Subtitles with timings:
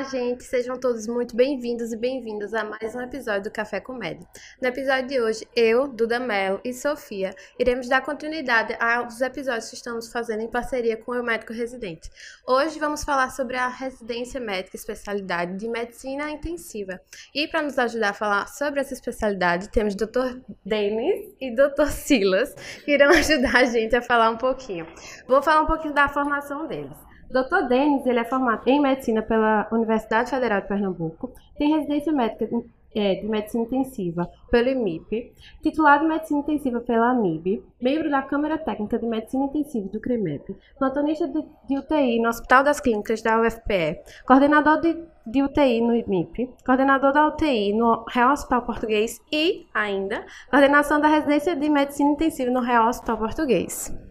[0.00, 0.44] Olá, gente!
[0.44, 4.26] Sejam todos muito bem-vindos e bem-vindas a mais um episódio do Café Comédia.
[4.58, 9.76] No episódio de hoje, eu, Duda Mello e Sofia iremos dar continuidade aos episódios que
[9.76, 12.08] estamos fazendo em parceria com o médico residente.
[12.48, 16.98] Hoje vamos falar sobre a residência médica especialidade de medicina intensiva.
[17.34, 20.40] E para nos ajudar a falar sobre essa especialidade, temos Dr.
[20.64, 21.90] Denis e Dr.
[21.90, 22.54] Silas,
[22.86, 24.86] que irão ajudar a gente a falar um pouquinho.
[25.28, 27.09] Vou falar um pouquinho da formação deles.
[27.30, 27.68] Dr.
[27.68, 32.48] Denis, ele é formado em medicina pela Universidade Federal de Pernambuco, tem residência médica
[32.94, 38.58] é, de medicina intensiva pelo IMIP, titulado de medicina intensiva pela AMIB, membro da Câmara
[38.58, 44.00] Técnica de Medicina Intensiva do CREMEP, plantonista de, UTI no Hospital das Clínicas da UFPE,
[44.26, 50.26] coordenador de, de UTI no IMIP, coordenador da UTI no Real Hospital Português e, ainda,
[50.50, 54.09] coordenação da residência de medicina intensiva no Real Hospital Português.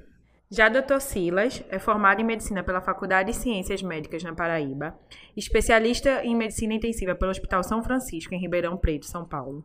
[0.51, 0.99] Já Dr.
[0.99, 4.99] Silas é formado em medicina pela Faculdade de Ciências Médicas na Paraíba,
[5.37, 9.63] especialista em medicina intensiva pelo Hospital São Francisco em Ribeirão Preto, São Paulo,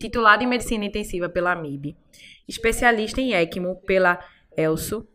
[0.00, 1.94] titulado em medicina intensiva pela AMIB,
[2.48, 4.18] especialista em ECMO pela
[4.56, 5.06] ELSO,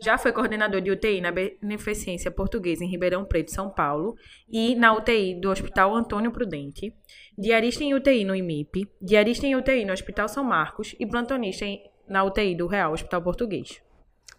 [0.00, 4.16] já foi coordenador de UTI na Beneficência Portuguesa em Ribeirão Preto, São Paulo,
[4.48, 6.94] e na UTI do Hospital Antônio Prudente,
[7.36, 11.66] diarista em UTI no IMIP, diarista em UTI no Hospital São Marcos e plantonista
[12.08, 13.86] na UTI do Real Hospital Português.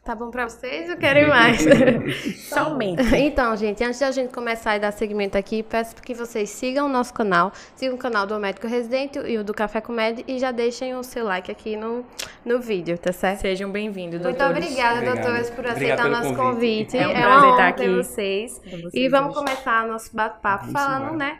[0.04, 1.62] Tá bom pra vocês ou querem mais?
[2.50, 3.04] Somente.
[3.16, 6.90] Então, gente, antes da gente começar e dar segmento aqui, peço que vocês sigam o
[6.90, 10.52] nosso canal, sigam o canal do Médico Residente e o do Café Comédia e já
[10.52, 12.04] deixem o seu like aqui no,
[12.44, 13.42] no vídeo, tá certo?
[13.42, 14.52] Sejam bem-vindos, doutores.
[14.52, 15.16] Muito obrigada, Obrigado.
[15.18, 16.98] doutores, por aceitar o nosso convite.
[16.98, 16.98] convite.
[16.98, 17.90] É um prazer é uma estar aqui.
[17.90, 18.62] vocês.
[18.94, 21.40] E vamos começar nosso bate-papo falando, né,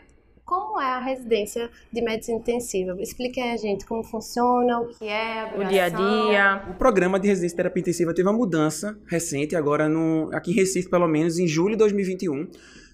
[0.50, 3.00] como é a residência de medicina intensiva?
[3.00, 6.64] Explique aí a gente como funciona, o que é, a o dia a dia.
[6.68, 10.54] O programa de residência de terapia intensiva teve uma mudança recente, agora no, aqui em
[10.54, 12.48] Recife, pelo menos, em julho de 2021.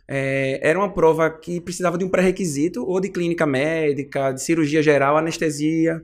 [0.07, 4.83] É, era uma prova que precisava de um pré-requisito, ou de clínica médica, de cirurgia
[4.83, 6.03] geral, anestesia,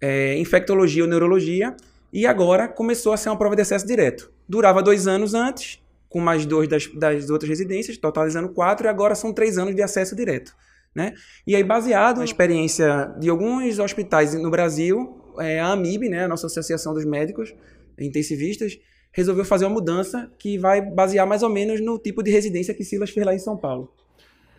[0.00, 1.76] é, infectologia ou neurologia,
[2.10, 4.32] e agora começou a ser uma prova de acesso direto.
[4.48, 9.14] Durava dois anos antes, com mais dois das, das outras residências, totalizando quatro, e agora
[9.14, 10.56] são três anos de acesso direto.
[10.94, 11.14] Né?
[11.46, 16.28] E aí, baseado na experiência de alguns hospitais no Brasil, é, a AMIB, né, a
[16.28, 17.54] nossa Associação dos Médicos
[17.98, 18.78] Intensivistas,
[19.12, 22.84] resolveu fazer uma mudança que vai basear mais ou menos no tipo de residência que
[22.84, 23.92] Silas fez lá em São Paulo.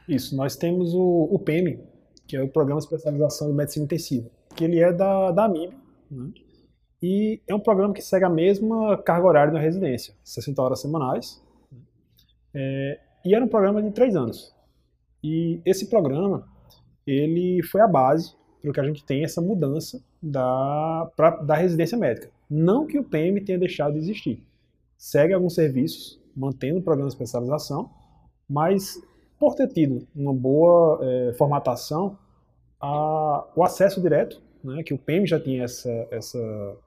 [0.08, 1.80] Isso, nós temos o, o PEM,
[2.28, 5.74] que é o Programa de Especialização de Medicina Intensiva, que ele é da, da AMIB,
[6.12, 6.32] né?
[7.02, 11.42] e é um programa que segue a mesma carga horária da residência, 60 horas semanais,
[12.54, 14.54] é, e era um programa de três anos.
[15.24, 16.48] E esse programa,
[17.06, 21.98] ele foi a base para que a gente tenha essa mudança da, pra, da residência
[21.98, 22.30] médica.
[22.50, 24.44] Não que o PM tenha deixado de existir.
[24.98, 27.90] Segue alguns serviços, mantendo o programa de especialização,
[28.50, 29.02] mas
[29.40, 32.18] por ter tido uma boa é, formatação,
[32.82, 36.38] a, o acesso direto, né, que o PM já tinha essa, essa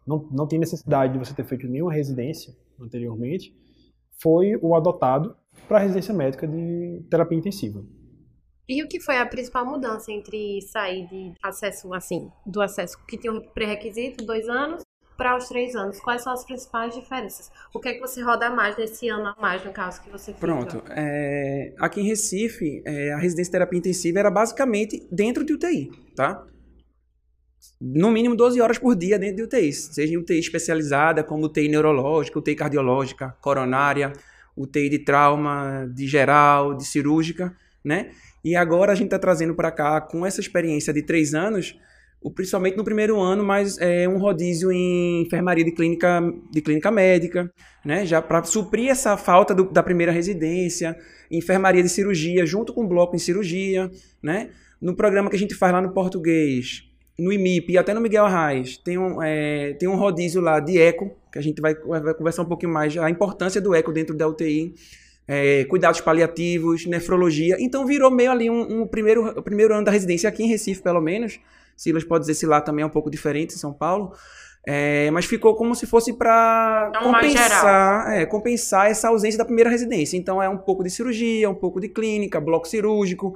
[0.06, 3.56] não, não tinha necessidade de você ter feito nenhuma residência anteriormente,
[4.20, 5.34] foi o adotado
[5.66, 7.82] para a residência médica de terapia intensiva.
[8.69, 13.19] E o que foi a principal mudança entre sair de acesso, assim, do acesso que
[13.19, 14.83] tinha um pré-requisito, dois anos,
[15.17, 16.00] para os três anos?
[16.00, 17.50] Quais são as principais diferenças?
[17.75, 20.33] O que é que você roda mais nesse ano a mais, no caso que você
[20.33, 20.47] fica?
[20.47, 20.83] Pronto.
[20.91, 25.91] É, aqui em Recife, é, a residência de terapia intensiva era basicamente dentro de UTI,
[26.15, 26.47] tá?
[27.81, 31.69] No mínimo 12 horas por dia dentro de UTI, seja em UTI especializada, como UTI
[31.69, 34.12] neurológica, UTI cardiológica, coronária,
[34.56, 38.12] UTI de trauma, de geral, de cirúrgica, né?
[38.45, 41.79] E agora a gente está trazendo para cá, com essa experiência de três anos,
[42.35, 46.21] principalmente no primeiro ano, mas é um rodízio em enfermaria de clínica,
[46.51, 47.53] de clínica médica,
[47.85, 48.07] né?
[48.07, 50.97] Já para suprir essa falta do, da primeira residência,
[51.31, 53.91] enfermaria de cirurgia, junto com o bloco em cirurgia,
[54.23, 54.50] né?
[54.81, 56.85] No programa que a gente faz lá no português,
[57.19, 60.79] no IMIP e até no Miguel Arraes, tem um, é, tem um rodízio lá de
[60.79, 64.17] eco, que a gente vai, vai conversar um pouquinho mais, a importância do eco dentro
[64.17, 64.75] da UTI
[65.27, 67.57] é, cuidados paliativos, nefrologia.
[67.59, 71.01] Então virou meio ali um, um primeiro, primeiro ano da residência aqui em Recife, pelo
[71.01, 71.39] menos.
[71.77, 74.13] Silas pode dizer se lá também é um pouco diferente, em São Paulo.
[74.65, 80.17] É, mas ficou como se fosse para compensar, é, compensar essa ausência da primeira residência.
[80.17, 83.35] Então é um pouco de cirurgia, um pouco de clínica, bloco cirúrgico,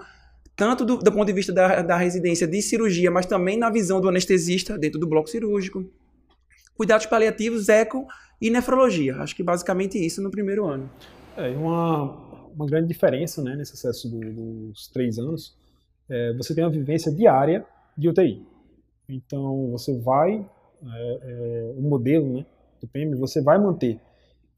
[0.55, 4.01] tanto do, do ponto de vista da, da residência de cirurgia, mas também na visão
[4.01, 5.85] do anestesista dentro do bloco cirúrgico.
[6.77, 8.07] Cuidados paliativos, eco
[8.41, 9.17] e nefrologia.
[9.17, 10.89] Acho que basicamente isso no primeiro ano.
[11.37, 12.05] É, uma,
[12.55, 14.19] uma grande diferença né, nesse acesso do,
[14.71, 15.57] dos três anos,
[16.09, 17.65] é, você tem uma vivência diária
[17.97, 18.43] de UTI.
[19.09, 20.45] Então, você vai,
[20.83, 22.47] é, é, o modelo né,
[22.81, 24.01] do PM, você vai manter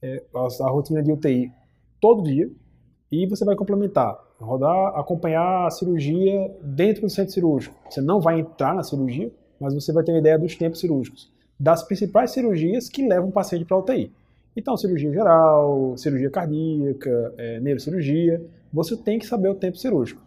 [0.01, 1.53] é, a, a, rotina de UTI
[2.01, 2.49] todo dia,
[3.11, 7.75] E você vai complementar, rodar, acompanhar a cirurgia dentro do centro cirúrgico.
[7.91, 11.33] Você não vai entrar na cirurgia, mas você vai ter uma ideia dos tempos cirúrgicos,
[11.59, 14.13] das principais cirurgias que levam o paciente para a UTI.
[14.58, 20.20] Então, cirurgia geral, cirurgia cardíaca, é, neurocirurgia, você tem que saber o tempo cirúrgico,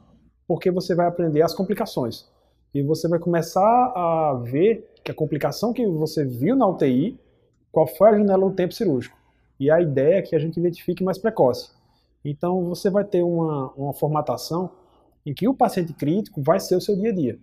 [0.48, 2.32] porque você vai aprender as complicações.
[2.74, 7.20] E você vai começar a ver que a complicação que você viu na UTI,
[7.74, 9.18] qual foi a janela do tempo cirúrgico.
[9.60, 11.70] E a ideia é que a gente identifique mais precoce.
[12.24, 14.72] Então, você vai ter uma, uma formatação
[15.26, 17.40] em que o paciente crítico vai ser o seu dia a dia.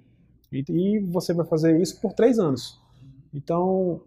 [0.50, 2.80] E, e você vai fazer isso por três anos.
[3.34, 4.00] Então,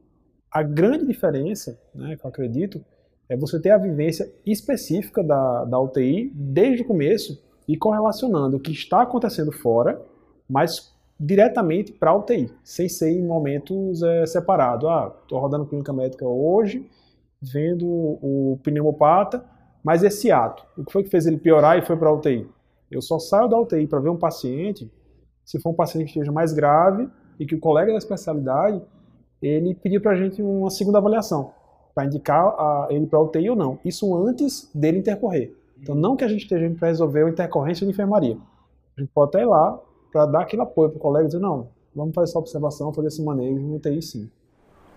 [0.52, 2.84] a grande diferença, né, que eu acredito,
[3.30, 8.60] é você ter a vivência específica da, da UTI desde o começo e correlacionando o
[8.60, 10.02] que está acontecendo fora,
[10.50, 14.90] mas diretamente para a UTI, sem ser em momentos é, separados.
[14.90, 16.90] Ah, estou rodando clínica médica hoje,
[17.42, 19.46] vendo o pneumopata,
[19.84, 22.48] mas esse ato, o que foi que fez ele piorar e foi para a UTI?
[22.90, 24.92] Eu só saio da UTI para ver um paciente
[25.46, 27.08] se for um paciente que esteja mais grave
[27.40, 28.82] e que o colega da especialidade
[29.42, 31.54] ele pediu para a gente uma segunda avaliação
[31.94, 33.80] para indicar a, ele para UTI ou não.
[33.84, 35.54] Isso antes dele intercorrer.
[35.82, 38.38] Então, não que a gente esteja para resolver a intercorrência de enfermaria.
[38.98, 39.80] A gente pode até ir lá
[40.12, 43.08] para dar aquele apoio para o colega e dizer: não, vamos fazer essa observação, fazer
[43.08, 44.30] esse manejo UTI sim.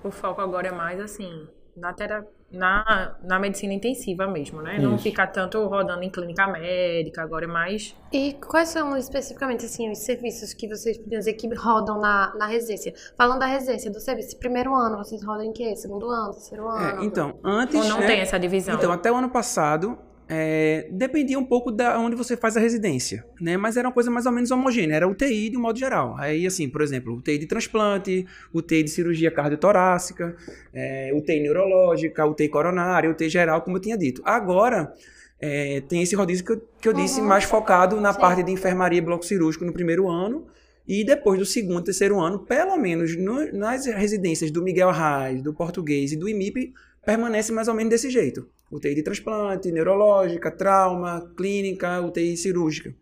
[0.03, 1.47] O foco agora é mais assim,
[1.77, 4.77] na, terapia, na, na medicina intensiva mesmo, né?
[4.77, 4.83] Isso.
[4.83, 7.97] Não ficar tanto rodando em clínica médica, agora é mais.
[8.13, 12.47] E quais são especificamente assim, os serviços que vocês poderiam dizer que rodam na, na
[12.47, 12.95] residência?
[13.17, 15.75] Falando da residência, do serviço, primeiro ano, vocês rodam em quê?
[15.77, 17.03] Segundo ano, terceiro é, ano?
[17.03, 17.75] É, então, antes.
[17.75, 18.07] Ou não né?
[18.07, 18.75] tem essa divisão?
[18.75, 19.99] Então, até o ano passado,
[20.29, 23.57] é, dependia um pouco da onde você faz a residência, né?
[23.57, 26.17] Mas era uma coisa mais ou menos homogênea, era UTI de um modo geral.
[26.19, 30.35] Aí, assim, por exemplo, UTI de transplante, UTI de cirurgia cardiotorácica,
[30.73, 34.23] é, UTI neurológica, UTI coronária, UTI geral, como eu tinha dito.
[34.25, 34.93] Agora,
[35.41, 37.27] é, tem esse rodízio que eu, que eu disse, uhum.
[37.27, 38.21] mais focado na Sim.
[38.21, 40.47] parte de enfermaria e bloco cirúrgico no primeiro ano,
[40.87, 45.53] e depois do segundo, terceiro ano, pelo menos no, nas residências do Miguel Arraes, do
[45.53, 46.73] Português e do IMIP,
[47.05, 48.49] permanece mais ou menos desse jeito.
[48.77, 52.95] UTI de transplante, neurológica, trauma, clínica, UTI cirúrgica.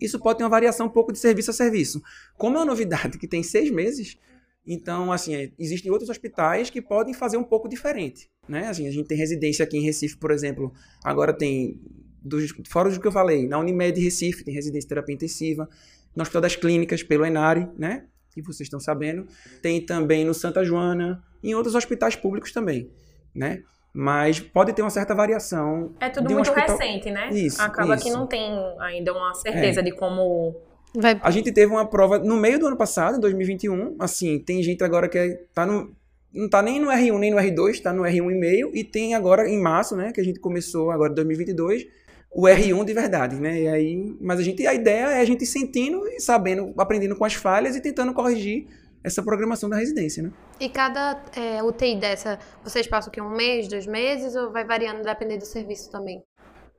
[0.00, 2.02] Isso pode ter uma variação um pouco de serviço a serviço.
[2.36, 4.18] Como é uma novidade que tem seis meses,
[4.66, 8.66] então, assim, é, existem outros hospitais que podem fazer um pouco diferente, né?
[8.66, 10.72] Assim, a gente tem residência aqui em Recife, por exemplo,
[11.04, 11.80] agora tem,
[12.20, 15.68] dos, fora do que eu falei, na Unimed Recife tem residência de terapia intensiva,
[16.14, 18.06] no Hospital das Clínicas, pelo Enare, né?
[18.32, 19.26] Que vocês estão sabendo.
[19.62, 22.90] Tem também no Santa Joana, em outros hospitais públicos também,
[23.34, 23.62] né?
[23.98, 25.94] Mas pode ter uma certa variação.
[25.98, 26.76] É tudo um muito hospital...
[26.76, 27.30] recente, né?
[27.30, 27.62] Isso.
[27.62, 28.04] Acaba isso.
[28.04, 28.42] que não tem
[28.78, 29.82] ainda uma certeza é.
[29.82, 30.54] de como.
[30.94, 31.18] Vai...
[31.22, 33.96] A gente teve uma prova no meio do ano passado, em 2021.
[33.98, 35.96] Assim, tem gente agora que é, tá no.
[36.30, 38.70] Não tá nem no R1 nem no R2, tá no R1,5.
[38.74, 40.12] E tem agora, em março, né?
[40.12, 41.86] Que a gente começou agora em 2022
[42.30, 43.62] o R1 de verdade, né?
[43.62, 47.24] E aí, mas a gente a ideia é a gente sentindo e sabendo, aprendendo com
[47.24, 48.66] as falhas e tentando corrigir
[49.06, 50.32] essa programação da residência, né?
[50.58, 55.02] E cada é, UTI dessa, vocês passam aqui um mês, dois meses, ou vai variando
[55.04, 56.24] dependendo do serviço também?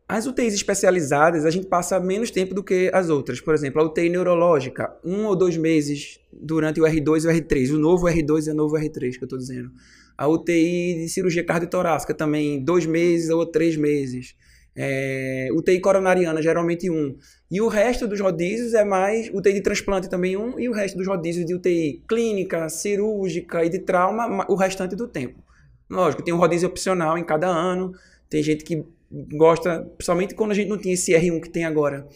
[0.10, 3.40] As UTIs especializadas, a gente passa menos tempo do que as outras.
[3.40, 7.74] Por exemplo, a UTI neurológica, um ou dois meses durante o R2 e o R3.
[7.74, 9.72] O novo R2 e o novo R3, que eu estou dizendo.
[10.18, 14.36] A UTI de cirurgia cardiotorácica também, dois meses ou três meses.
[14.80, 17.18] É, UTI coronariana, geralmente um.
[17.50, 20.96] E o resto dos rodízios é mais UTI de transplante também um, e o resto
[20.96, 25.42] dos rodízios de UTI clínica, cirúrgica e de trauma, o restante do tempo.
[25.90, 27.92] Lógico, tem um rodízio opcional em cada ano,
[28.30, 28.86] tem gente que
[29.34, 32.08] gosta, principalmente quando a gente não tinha esse R1 que tem agora,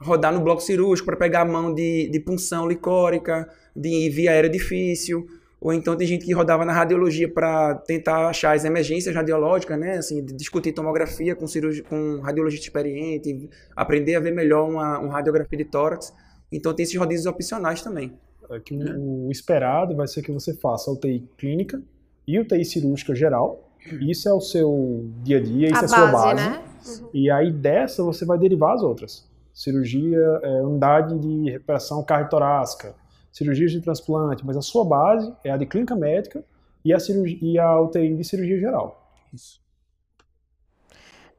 [0.00, 4.50] rodar no bloco cirúrgico para pegar a mão de, de punção licórica, de via aérea
[4.50, 5.26] difícil,
[5.60, 9.98] ou então tem gente que rodava na radiologia para tentar achar as emergências radiológicas, né?
[9.98, 15.58] Assim, discutir tomografia com, cirurgi com radiologista experiente, aprender a ver melhor uma, uma radiografia
[15.58, 16.14] de tórax.
[16.52, 18.12] Então tem esses rodízios opcionais também.
[18.50, 18.94] É que né?
[18.96, 21.82] o esperado vai ser que você faça UTI clínica
[22.26, 23.68] e UTI cirúrgica geral.
[24.00, 26.48] Isso é o seu dia a dia, isso a é a sua base.
[26.48, 26.62] Né?
[26.86, 27.10] Uhum.
[27.12, 29.28] E aí dessa você vai derivar as outras.
[29.52, 32.94] Cirurgia, é, unidade de recuperação cardiotorácica,
[33.38, 36.44] cirurgias de transplante, mas a sua base é a de clínica médica
[36.84, 39.12] e a, cirurgia, e a UTI de cirurgia geral.
[39.32, 39.60] Isso.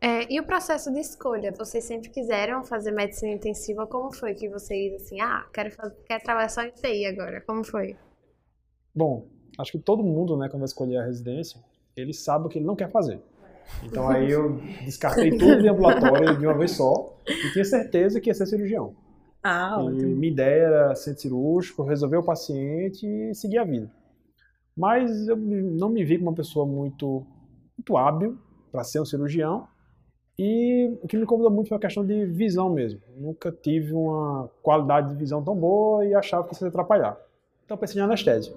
[0.01, 1.51] É, e o processo de escolha?
[1.51, 3.86] Vocês sempre quiseram fazer medicina intensiva?
[3.86, 7.41] Como foi que vocês, assim, ah, quero, fazer, quero trabalhar só em UTI agora?
[7.41, 7.98] Como foi?
[8.96, 9.27] Bom,
[9.58, 11.60] acho que todo mundo, né, quando vai escolher a residência,
[11.98, 13.20] ele sabe o que ele não quer fazer.
[13.84, 18.29] Então aí eu descartei tudo de ambulatório de uma vez só e tinha certeza que
[18.29, 18.96] ia ser cirurgião.
[19.43, 20.15] Ah, ótimo.
[20.15, 23.89] minha ideia era centro cirúrgico, resolver o paciente e seguir a vida.
[24.75, 27.25] Mas eu não me vi como uma pessoa muito,
[27.77, 28.38] muito hábil
[28.72, 29.67] para ser um cirurgião
[30.38, 33.01] E o que me incomodou muito foi a questão de visão mesmo.
[33.17, 37.17] Nunca tive uma qualidade de visão tão boa e achava que isso ia atrapalhar.
[37.65, 38.55] Então pensei em anestésio.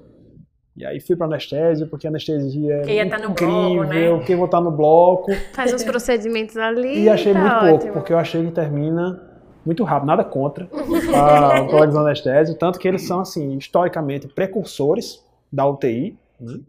[0.77, 4.25] E aí fui para anestésio, porque anestesia é tá no incrível, bloco, né?
[4.25, 5.33] que eu vou estar no bloco.
[5.53, 7.03] Faz os procedimentos ali.
[7.03, 7.79] E achei tá muito ótimo.
[7.79, 9.32] pouco, porque eu achei que termina
[9.64, 10.69] muito rápido, nada contra
[11.14, 16.61] a colegas anestésio, tanto que eles são, assim, historicamente precursores da UTI, né?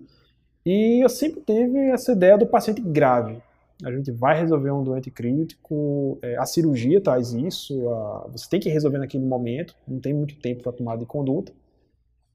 [0.66, 3.38] E eu sempre tive essa ideia do paciente grave.
[3.84, 8.60] A gente vai resolver um doente crítico, é, a cirurgia traz isso, a- você tem
[8.60, 11.52] que resolver naquele momento, não tem muito tempo para tomar de conduta.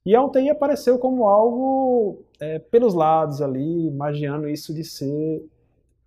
[0.04, 5.42] E a UTI apareceu como algo é, pelos lados ali, magiando isso de ser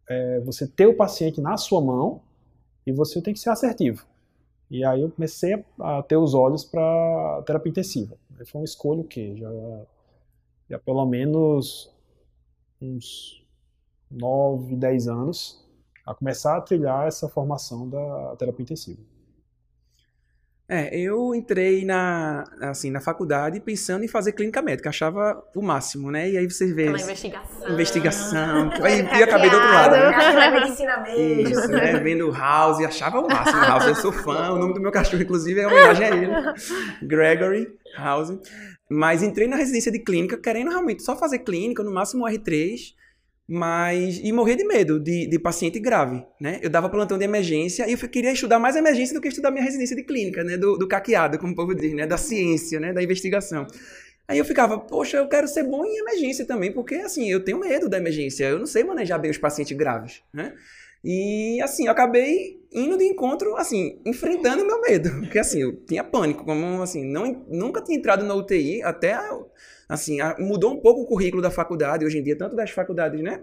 [0.09, 2.21] é, você ter o paciente na sua mão
[2.85, 4.05] e você tem que ser assertivo.
[4.71, 8.17] E aí eu comecei a, ter os olhos para terapia intensiva.
[8.39, 9.35] Aí Foi uma escolha o quê?
[9.35, 9.49] Já,
[10.69, 11.93] já pelo menos
[12.81, 13.45] uns
[14.09, 15.61] 9, 10 anos
[16.07, 19.01] a começar a trilhar essa formação da terapia intensiva.
[20.73, 26.09] É, eu entrei na, assim, na faculdade pensando em fazer clínica médica, achava o máximo,
[26.09, 26.29] né?
[26.29, 27.73] E aí você vê Aquela investigação.
[27.73, 29.91] investigação, aí e acabei do outro lado.
[29.97, 30.59] né?
[30.61, 31.49] Medicina mesmo.
[31.51, 31.99] Isso, né?
[31.99, 33.59] Vendo House, achava o máximo.
[33.59, 34.51] House, eu sou fã.
[34.51, 36.31] O nome do meu cachorro, inclusive, é homenagem a ele.
[37.01, 38.31] Gregory House.
[38.89, 42.93] Mas entrei na residência de clínica, querendo realmente só fazer clínica, no máximo R3,
[43.51, 44.21] mas.
[44.23, 46.59] E morrer de medo de, de paciente grave, né?
[46.61, 49.63] Eu dava plantão de emergência e eu queria estudar mais emergência do que estudar minha
[49.63, 50.57] residência de clínica, né?
[50.57, 52.07] Do, do caqueado, como o povo diz, né?
[52.07, 52.93] Da ciência, né?
[52.93, 53.67] Da investigação.
[54.25, 57.59] Aí eu ficava, poxa, eu quero ser bom em emergência também, porque assim, eu tenho
[57.59, 60.53] medo da emergência, eu não sei manejar bem os pacientes graves, né?
[61.03, 65.75] E assim, eu acabei indo de encontro, assim, enfrentando o meu medo, porque assim, eu
[65.85, 69.17] tinha pânico, como assim, não, nunca tinha entrado na UTI, até
[69.93, 73.21] assim, a- mudou um pouco o currículo da faculdade hoje em dia, tanto das faculdades,
[73.21, 73.41] né?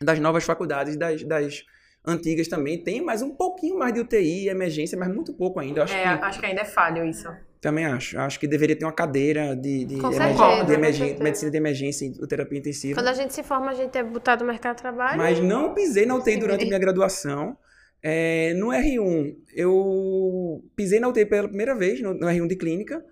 [0.00, 1.64] Das novas faculdades, das, das
[2.04, 5.82] antigas também, tem mais um pouquinho mais de UTI, emergência, mas muito pouco ainda.
[5.84, 7.28] Acho É, que acho que ainda é falho isso.
[7.60, 8.18] também acho.
[8.18, 12.58] Acho que deveria ter uma cadeira de, de, certeza, de medicina de emergência e terapia
[12.58, 13.00] intensiva.
[13.00, 15.16] Quando a gente se forma, a gente é botado no mercado de trabalho.
[15.18, 17.56] Mas não pisei na UTI durante minha graduação.
[18.02, 23.04] É, no R1, eu pisei na UTI pela primeira vez, no, no R1 de clínica.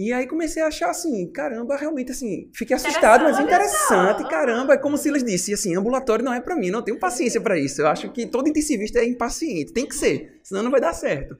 [0.00, 4.78] E aí comecei a achar assim, caramba, realmente assim, fiquei assustado, mas interessante, caramba, é
[4.78, 7.82] como o Silas disse, assim, ambulatório não é pra mim, não tenho paciência pra isso.
[7.82, 11.36] Eu acho que todo intensivista é impaciente, tem que ser, senão não vai dar certo.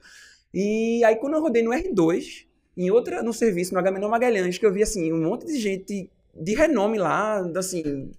[0.53, 2.45] E aí quando eu rodei no R2,
[2.77, 6.11] em outra, no serviço, no Agamenon Magalhães, que eu vi assim, um monte de gente
[6.35, 8.11] de renome lá, assim,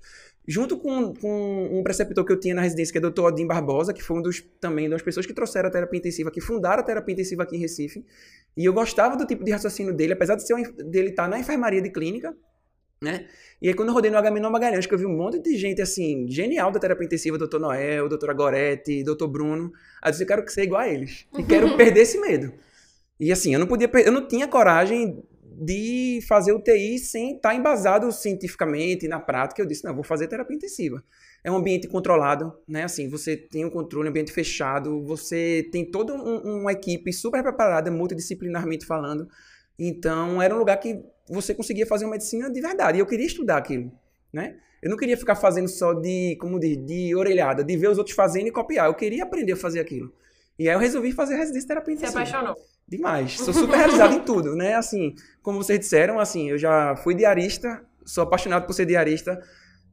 [0.46, 3.22] junto com, com um preceptor que eu tinha na residência, que é o Dr.
[3.22, 6.40] Odin Barbosa, que foi um dos também das pessoas que trouxeram a terapia intensiva, que
[6.40, 8.04] fundaram a terapia intensiva aqui em Recife.
[8.56, 11.80] E eu gostava do tipo de raciocínio dele, apesar de ser dele estar na enfermaria
[11.80, 12.36] de clínica,
[13.00, 13.26] né?
[13.60, 15.80] E aí quando eu rodei no Agamenon Magalhães, que eu vi um monte de gente
[15.80, 17.58] assim, genial da terapia intensiva, Dr.
[17.58, 18.32] Noel, Dr.
[18.34, 19.26] Goretti, Dr.
[19.26, 19.72] Bruno,
[20.02, 21.26] aí eu disse, eu quero ser igual a eles.
[21.38, 22.52] E quero perder esse medo.
[23.18, 25.22] E assim, eu não podia, eu não tinha coragem
[25.58, 29.60] de fazer UTI sem estar embasado cientificamente na prática.
[29.62, 31.02] Eu disse, não, vou fazer terapia intensiva.
[31.44, 32.84] É um ambiente controlado, né?
[32.84, 37.90] Assim, você tem um controle, ambiente fechado, você tem toda um- uma equipe super preparada,
[37.90, 39.28] multidisciplinarmente falando.
[39.78, 42.98] Então, era um lugar que você conseguia fazer uma medicina de verdade.
[42.98, 43.90] E eu queria estudar aquilo,
[44.32, 44.56] né?
[44.82, 48.14] Eu não queria ficar fazendo só de, como diz, de orelhada, de ver os outros
[48.16, 48.86] fazendo e copiar.
[48.86, 50.12] Eu queria aprender a fazer aquilo.
[50.62, 52.20] E aí eu resolvi fazer residência de terapia Se intensiva.
[52.22, 52.56] apaixonou.
[52.88, 53.36] Demais.
[53.38, 54.74] Sou super realizado em tudo, né?
[54.74, 59.40] Assim, como vocês disseram, assim, eu já fui diarista, sou apaixonado por ser diarista.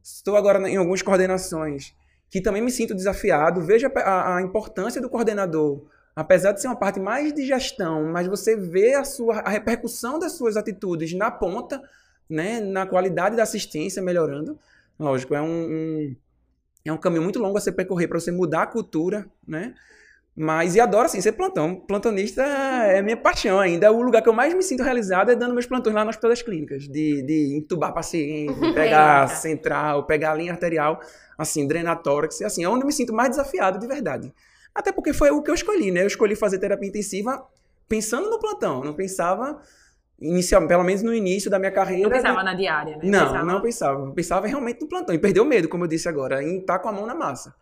[0.02, 1.94] Estou agora em algumas coordenações
[2.30, 3.60] que também me sinto desafiado.
[3.62, 8.04] Vejo a, a- a importância do coordenador, apesar de ser uma parte mais de gestão,
[8.04, 11.82] mas você vê a sua a repercussão das suas atitudes na ponta,
[12.28, 12.60] né?
[12.60, 14.58] Na qualidade da assistência melhorando.
[14.98, 16.16] Lógico, é um, um-
[16.84, 19.74] é um caminho muito longo a você percorrer para você mudar a cultura, né?
[20.42, 21.74] Mas e adoro assim ser plantão.
[21.76, 23.92] Plantonista é minha paixão ainda.
[23.92, 26.30] O lugar que eu mais me sinto realizado é dando meus plantões lá no Hospital
[26.30, 30.98] das Clínicas, de, de entubar paciente, pegar central, pegar a linha arterial,
[31.36, 34.32] assim, drenar tórax, assim, é onde eu me sinto mais desafiado de verdade.
[34.74, 36.04] Até porque foi o que eu escolhi, né?
[36.04, 37.46] Eu escolhi fazer terapia intensiva
[37.86, 39.60] pensando no plantão, não pensava
[40.18, 42.04] inicial, pelo menos no início da minha carreira.
[42.08, 43.02] Não pensava na diária, né?
[43.04, 44.06] Não, Pensava- não pensava.
[44.06, 45.14] Eu Pensava realmente no plantão.
[45.14, 47.54] E perdeu o medo, como eu disse agora, em estar com a mão na massa.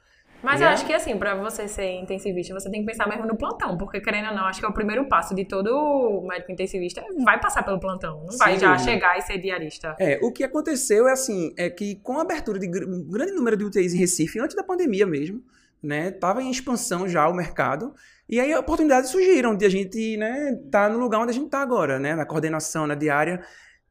[0.42, 3.08] Mas E eu é- acho que assim, pra você ser intensivista, você tem que pensar
[3.08, 6.22] mesmo no plantão, porque querendo ou não, acho que é o primeiro passo de todo
[6.28, 9.96] médico intensivista, vai passar pelo plantão, não vai Sem já chegar e ser diarista.
[9.98, 13.56] É, o que aconteceu é assim, é que com a abertura de um grande número
[13.56, 15.42] de UTIs em Recife, antes da pandemia mesmo,
[15.82, 17.92] né, tava em expansão já o mercado,
[18.28, 21.60] e aí oportunidades surgiram de a gente, né, tá no lugar onde a gente tá
[21.60, 23.42] agora, né, na coordenação, na diária,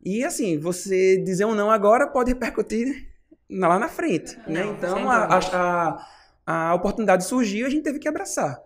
[0.03, 3.07] e assim, você dizer um não agora pode repercutir
[3.49, 6.07] lá na frente, né, Não, sem então a, a- a-
[6.47, 8.57] a oportunidade surgiu e a gente teve que abraçar.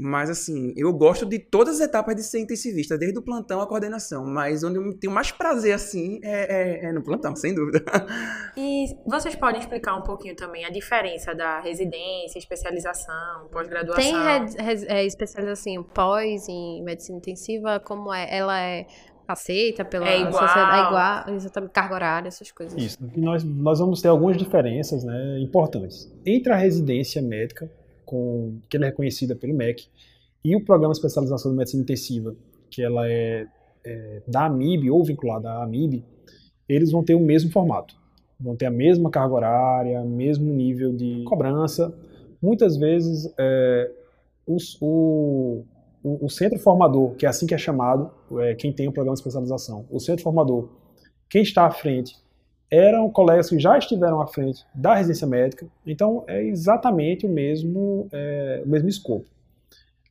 [0.00, 3.66] Mas, assim, eu gosto de todas as etapas de ser intensivista, desde o plantão à
[3.66, 4.24] coordenação.
[4.24, 7.84] Mas onde eu tenho mais prazer, assim, é, é, é no plantão, sem dúvida.
[8.56, 14.04] E vocês podem explicar um pouquinho também a diferença da residência, especialização, pós-graduação?
[14.04, 17.80] Tem é, especialização pós em medicina intensiva?
[17.80, 18.36] Como é?
[18.36, 18.86] Ela é
[19.28, 20.32] aceita pela É igual?
[20.32, 20.76] sociedade?
[20.76, 22.82] É igual, exatamente, carga horária, essas coisas.
[22.82, 22.98] Isso.
[23.14, 26.10] E nós, nós vamos ter algumas diferenças né, importantes.
[26.24, 27.70] Entre a residência médica,
[28.04, 29.86] com, que ela é reconhecida pelo MEC,
[30.44, 32.34] e o programa de especialização de medicina intensiva,
[32.70, 33.46] que ela é,
[33.84, 36.04] é da AMIB ou vinculada à AMIB,
[36.68, 37.94] eles vão ter o mesmo formato.
[38.40, 41.92] Vão ter a mesma carga horária, mesmo nível de cobrança.
[42.40, 43.90] Muitas vezes, é,
[44.46, 45.64] os- o,
[46.08, 49.14] o, o centro formador, que é assim que é chamado, é, quem tem o programa
[49.14, 50.68] de especialização, o centro formador,
[51.28, 52.16] quem está à frente
[52.70, 58.08] eram colegas que já estiveram à frente da residência médica, então é exatamente o mesmo,
[58.12, 59.24] é, o mesmo escopo.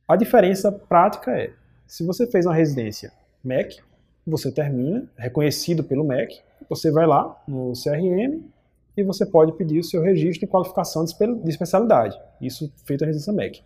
[0.06, 1.52] A diferença prática é,
[1.86, 3.12] se você fez uma residência
[3.44, 3.78] MEC,
[4.26, 8.42] você termina, reconhecido pelo MEC, você vai lá no CRM
[8.96, 13.02] e você pode pedir o seu registro de qualificação de espe- de especialidade, isso feito
[13.02, 13.62] na residência MEC.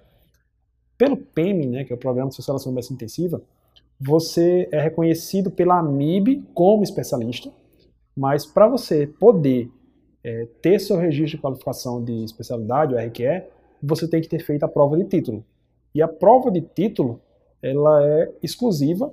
[1.03, 3.43] Pelo PEM, né, que é o Programa de Especialização em Medicina Intensiva,
[4.01, 7.51] você é reconhecido pela AMIB como especialista,
[8.17, 9.69] mas para você poder
[10.23, 13.43] é, ter seu registro de qualificação de especialidade, o RQE,
[13.83, 15.45] você tem que ter feito a prova de título.
[15.93, 17.21] E a prova de título,
[17.61, 19.13] ela é exclusiva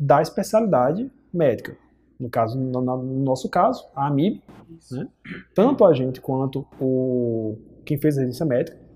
[0.00, 1.76] da especialidade médica.
[2.18, 4.42] No caso, no, no nosso caso, a AMIB,
[4.90, 5.06] né?
[5.54, 8.86] tanto a gente quanto o quem fez a residência médica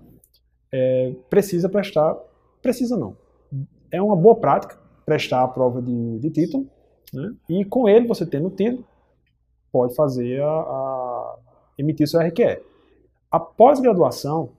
[0.71, 2.17] é, precisa prestar,
[2.61, 3.15] precisa não,
[3.91, 6.67] é uma boa prática prestar a prova de, de título,
[7.13, 7.33] né?
[7.49, 8.85] e com ele, você tendo o título,
[9.71, 11.35] pode fazer a, a
[11.77, 12.61] emitir seu RQE.
[13.29, 14.49] A pós-graduação,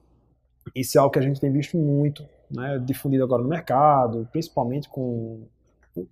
[0.74, 4.88] isso é algo que a gente tem visto muito, né, difundido agora no mercado, principalmente
[4.88, 5.42] com,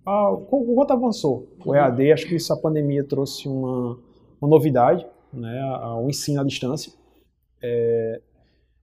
[0.05, 3.97] a, com o quanto avançou o EAD, acho que isso a pandemia trouxe uma,
[4.39, 5.61] uma novidade, né,
[5.97, 6.93] o ensino à distância.
[7.61, 8.21] É,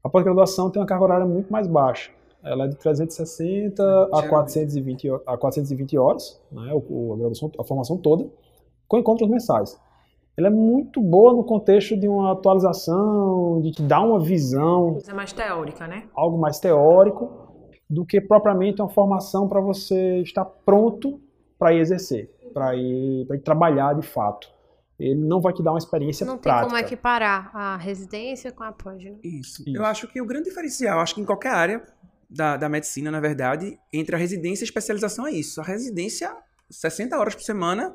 [0.02, 2.10] a pós-graduação tem uma carga horária muito mais baixa.
[2.42, 4.28] Ela é de 360 a geralmente.
[4.30, 8.28] 420, ho- a 420 horas, né, o- o- a, graduação, a formação toda,
[8.86, 9.78] com encontros mensais.
[10.36, 15.14] Ela é muito boa no contexto de uma atualização, de te dar uma visão, Coisa
[15.14, 16.04] mais teórica, né?
[16.14, 17.28] algo mais teórico,
[17.90, 21.20] do que propriamente uma formação para você estar pronto
[21.58, 24.48] para ir exercer, para ir, pra ir trabalhar de fato.
[24.98, 26.66] Ele não vai te dar uma experiência Não tem prática.
[26.68, 29.14] como equiparar a residência com a pós, né?
[29.24, 29.62] Isso.
[29.62, 29.76] Isso.
[29.76, 31.82] Eu acho que o grande diferencial, acho que em qualquer área
[32.28, 35.60] da, da medicina, na verdade, entre a residência e a especialização é isso.
[35.60, 36.34] A residência,
[36.70, 37.94] 60 horas por semana,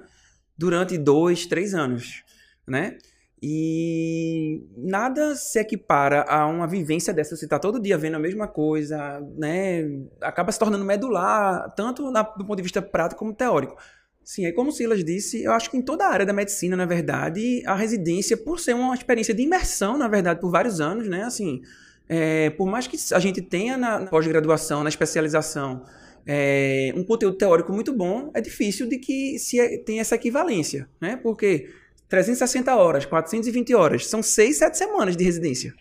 [0.57, 2.23] durante dois, três anos,
[2.67, 2.97] né?
[3.45, 7.35] E nada se equipara a uma vivência dessa.
[7.35, 9.83] Você está todo dia vendo a mesma coisa, né?
[10.21, 13.75] Acaba se tornando medular, tanto na- do ponto de vista prático como teórico.
[14.23, 16.77] Sim, aí como o Silas disse, eu acho que em toda a área da medicina,
[16.77, 21.09] na verdade, a residência, por ser uma experiência de imersão, na verdade, por vários anos,
[21.09, 21.23] né?
[21.23, 21.61] Assim,
[22.09, 25.83] é, por mais que a gente tenha na na pós-graduação, na especialização,
[26.25, 30.87] é, um conteúdo teórico muito bom, é difícil de que se é- tenha essa equivalência,
[31.01, 31.17] né?
[31.21, 31.69] Porque
[32.07, 35.73] 360 horas, 420 horas, são 6, 7 semanas de residência.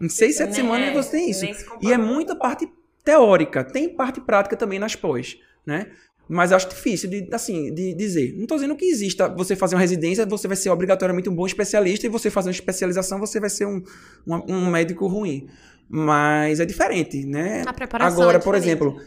[0.00, 1.44] Em 6, 7 Nem- semanas você tem isso.
[1.82, 2.66] E é muita parte
[3.04, 5.36] teórica, tem parte prática também nas pós,
[5.66, 5.86] né?
[6.32, 8.34] Mas acho difícil de, assim, de dizer.
[8.36, 11.44] Não estou dizendo que exista você fazer uma residência, você vai ser obrigatoriamente um bom
[11.44, 13.82] especialista, e você fazer uma especialização, você vai ser um,
[14.24, 15.48] um, um médico ruim.
[15.88, 17.64] Mas é diferente, né?
[17.66, 19.00] A preparação Agora, é por exemplo,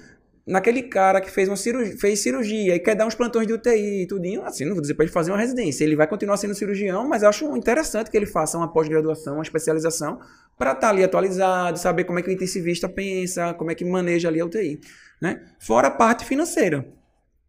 [0.45, 4.03] naquele cara que fez, uma cirurgia, fez cirurgia e quer dar uns plantões de UTI
[4.03, 5.85] e tudinho, assim, não vou dizer para ele fazer uma residência.
[5.85, 9.43] Ele vai continuar sendo cirurgião, mas eu acho interessante que ele faça uma pós-graduação, uma
[9.43, 10.19] especialização,
[10.57, 14.27] para estar ali atualizado, saber como é que o intensivista pensa, como é que maneja
[14.27, 14.81] ali a UTI.
[15.21, 15.41] Né?
[15.57, 16.85] Fora a parte financeira.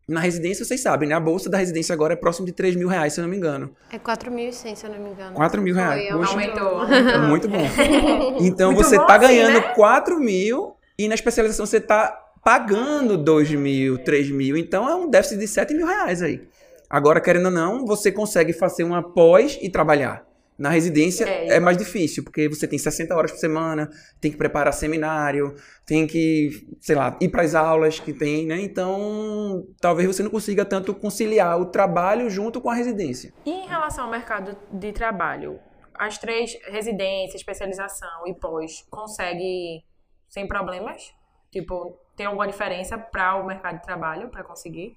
[0.06, 1.14] Na residência, vocês sabem, né?
[1.14, 3.36] A bolsa da residência agora é próximo de 3 mil reais, se eu não me
[3.38, 3.74] engano.
[3.90, 5.34] É 4.100, se eu não me engano.
[5.34, 6.12] 4 mil reais.
[6.12, 6.32] Poxa.
[6.32, 6.84] Aumentou.
[6.84, 7.64] É muito bom.
[8.40, 9.72] Então Muito você bom tá assim, ganhando né?
[9.74, 14.56] 4 mil e na especialização você tá pagando 2 mil, 3 mil.
[14.56, 16.42] Então é um déficit de 7 mil reais aí.
[16.90, 20.24] Agora, querendo ou não, você consegue fazer uma pós e trabalhar.
[20.56, 23.90] Na residência É, é, mais difícil, porque você tem 60 horas por semana,
[24.20, 28.60] tem que preparar seminário, tem que, sei lá, ir para as aulas que tem, né?
[28.60, 33.32] Então, talvez você não consiga tanto conciliar o trabalho junto com a residência.
[33.44, 35.58] E em relação ao mercado de trabalho,
[35.94, 39.84] as três residência, especialização e pós consegue
[40.28, 41.12] sem problemas?
[41.50, 44.96] Tipo, tem alguma diferença para o mercado de trabalho para conseguir?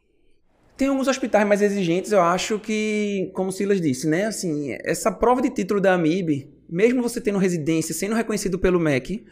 [0.77, 4.25] Tem alguns hospitais mais exigentes, eu acho que, como o Silas disse, né?
[4.25, 9.25] Assim, essa prova de título da AMIB, mesmo você tendo residência, sendo reconhecido pelo MEC,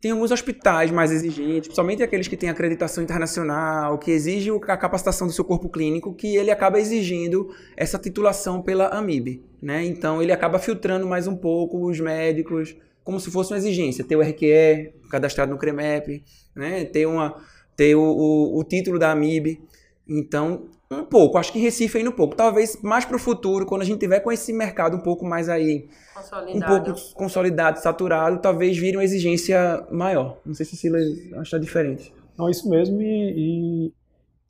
[0.00, 5.26] tem alguns hospitais mais exigentes, principalmente aqueles que têm acreditação internacional, que exigem a capacitação
[5.26, 9.84] do seu corpo clínico, que ele acaba exigindo essa titulação pela AMIB, né?
[9.84, 14.16] Então ele acaba filtrando mais um pouco os médicos, como se fosse uma exigência, ter
[14.16, 16.84] o RQE cadastrado no CREMEP, né?
[16.86, 17.36] Ter uma
[17.76, 19.60] ter o, o, o título da AMIB.
[20.08, 22.36] Então, um pouco, acho que em Recife ainda um pouco.
[22.36, 25.48] Talvez mais para o futuro, quando a gente tiver com esse mercado um pouco mais
[25.48, 26.74] aí, Consolidado.
[26.74, 30.38] um pouco consolidado, saturado, talvez vire uma exigência maior.
[30.44, 32.12] Não sei se Silas acha diferente.
[32.38, 33.92] Não, isso mesmo, e,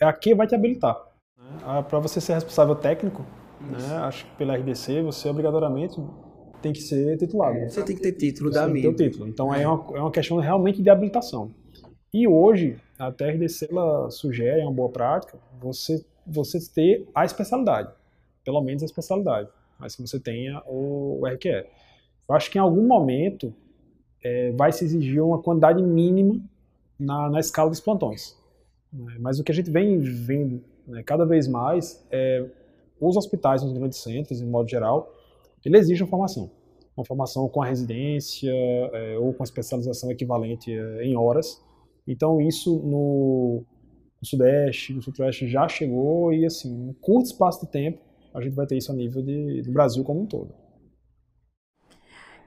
[0.01, 0.97] e aqui vai te habilitar.
[1.39, 1.85] Né?
[1.89, 3.25] Para você ser responsável técnico,
[3.61, 6.01] né, acho que pela RDC, você obrigatoriamente
[6.61, 7.59] tem que ser titulado.
[7.71, 9.29] Você tem que ter título Você da tem que ter título.
[9.29, 11.51] Então é uma, é uma questão realmente de habilitação.
[12.13, 17.93] E hoje, a TRDC ela sugere, é uma boa prática, você, você ter a especialidade.
[18.45, 19.49] Pelo menos a especialidade.
[19.79, 21.67] Mas que você tenha o, RQE.
[22.29, 23.55] Eu acho que em algum momento
[24.23, 26.41] é, vai se exigir uma quantidade mínima
[26.99, 28.37] na, na escala dos plantões.
[28.93, 29.17] né?
[29.21, 32.45] Mas o que a gente vem vendo né, cada vez mais é
[33.01, 35.13] os hospitais nos grandes centros, em modo geral,
[35.65, 36.51] ele exige uma formação.
[36.97, 41.63] Uma formação com a residência é, ou com a especialização equivalente é, em horas.
[42.07, 43.65] Então isso no,
[44.27, 48.01] no Sudeste, no Sudeste já chegou e assim, em um curto espaço de tempo
[48.35, 50.55] a gente vai ter isso a nível de, do Brasil como um todo.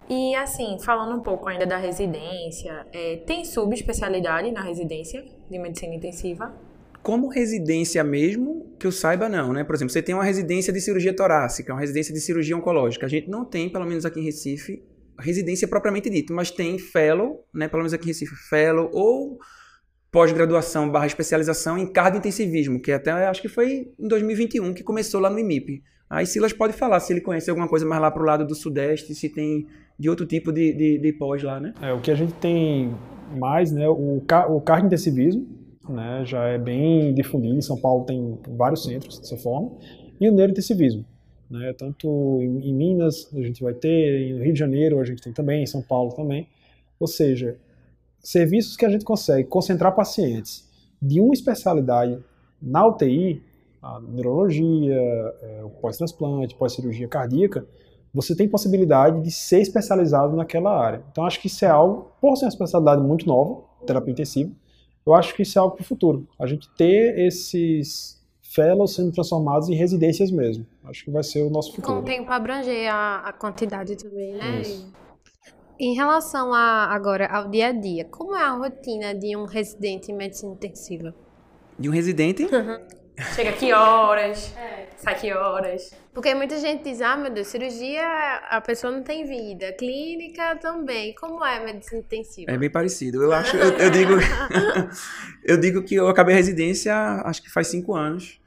[0.07, 5.95] E assim, falando um pouco ainda da residência, é, tem subespecialidade na residência de medicina
[5.95, 6.55] intensiva?
[7.01, 9.63] Como residência mesmo, que eu saiba não, né?
[9.63, 13.05] Por exemplo, você tem uma residência de cirurgia torácica, uma residência de cirurgia oncológica.
[13.05, 14.83] A gente não tem, pelo menos aqui em Recife,
[15.19, 17.67] residência propriamente dita, mas tem fellow, né?
[17.67, 19.39] Pelo menos aqui em Recife, fellow ou
[20.11, 25.29] pós-graduação barra especialização em cardiointensivismo, que até acho que foi em 2021 que começou lá
[25.29, 25.83] no IMIP.
[26.09, 29.13] Aí Silas pode falar se ele conhece alguma coisa mais lá pro lado do Sudeste,
[29.13, 29.67] se tem
[29.97, 31.73] de outro tipo de, de, de pós lá, né?
[31.81, 32.95] É, o que a gente tem
[33.37, 35.45] mais, né, o, o cardiointensivismo,
[35.87, 39.71] né, já é bem difundido, em São Paulo tem vários centros dessa forma,
[40.19, 41.05] e o neurointensivismo,
[41.49, 45.21] né, tanto em, em Minas a gente vai ter, no Rio de Janeiro a gente
[45.21, 46.47] tem também, em São Paulo também,
[46.99, 47.57] ou seja,
[48.21, 50.67] serviços que a gente consegue concentrar pacientes
[51.01, 52.19] de uma especialidade
[52.61, 53.41] na UTI,
[53.81, 54.95] a neurologia,
[55.41, 57.65] é, o pós-transplante, pós-cirurgia cardíaca,
[58.13, 61.03] você tem possibilidade de ser especializado naquela área.
[61.11, 64.51] Então, acho que isso é algo, por ser uma especialidade muito nova, terapia intensiva,
[65.05, 66.27] eu acho que isso é algo para o futuro.
[66.37, 70.65] A gente ter esses fellows sendo transformados em residências mesmo.
[70.83, 72.03] Acho que vai ser o nosso Com o futuro.
[72.03, 74.61] tempo abranger a, a quantidade também, né?
[74.61, 74.91] Isso.
[75.79, 80.11] Em relação a, agora ao dia a dia, como é a rotina de um residente
[80.11, 81.15] em medicina intensiva?
[81.77, 82.45] De um residente,
[83.35, 84.53] Chega que horas?
[84.97, 85.91] Sai que horas?
[86.13, 88.05] Porque muita gente diz, ah, meu Deus, cirurgia,
[88.49, 89.73] a pessoa não tem vida.
[89.73, 91.13] Clínica também.
[91.15, 92.51] Como é a medicina intensiva?
[92.51, 93.21] É bem parecido.
[93.21, 94.13] Eu acho, eu, eu digo,
[95.43, 96.93] eu digo que eu acabei a residência,
[97.25, 98.39] acho que faz cinco anos.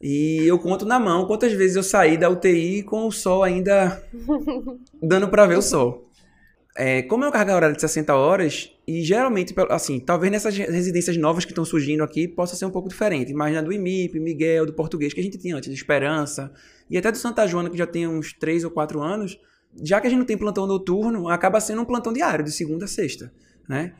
[0.00, 4.02] E eu conto na mão quantas vezes eu saí da UTI com o sol ainda
[5.02, 6.09] dando pra ver o sol.
[6.76, 11.16] É, como é uma carga horária de 60 horas, e geralmente, assim, talvez nessas residências
[11.16, 14.66] novas que estão surgindo aqui possa ser um pouco diferente, mas na do IMIP, Miguel,
[14.66, 16.52] do português que a gente tinha antes, de Esperança,
[16.88, 19.38] e até do Santa Joana, que já tem uns 3 ou 4 anos,
[19.82, 22.84] já que a gente não tem plantão noturno, acaba sendo um plantão diário, de segunda
[22.84, 23.32] a sexta,
[23.68, 23.92] né?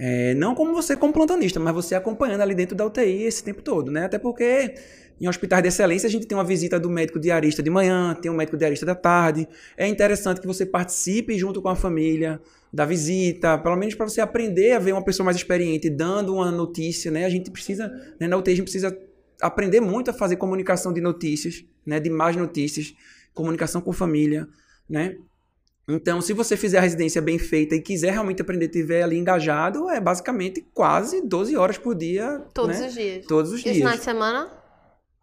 [0.00, 3.62] É, não como você como plantonista, mas você acompanhando ali dentro da UTI esse tempo
[3.62, 4.04] todo, né?
[4.04, 4.74] Até porque
[5.20, 8.30] em hospitais de excelência a gente tem uma visita do médico diarista de manhã, tem
[8.30, 9.48] um médico diarista da tarde.
[9.76, 12.40] É interessante que você participe junto com a família
[12.72, 16.50] da visita, pelo menos para você aprender a ver uma pessoa mais experiente dando uma
[16.50, 17.24] notícia, né?
[17.24, 17.88] A gente precisa,
[18.20, 18.98] né, na UTI a gente precisa
[19.40, 21.98] aprender muito a fazer comunicação de notícias, né?
[21.98, 22.94] De mais notícias,
[23.34, 24.46] comunicação com família,
[24.88, 25.16] né?
[25.90, 29.88] Então, se você fizer a residência bem feita e quiser realmente aprender, estiver ali engajado,
[29.88, 32.44] é basicamente quase 12 horas por dia.
[32.52, 32.86] Todos né?
[32.86, 33.26] os dias.
[33.26, 33.98] Todos os E os finais dias.
[34.00, 34.57] de semana?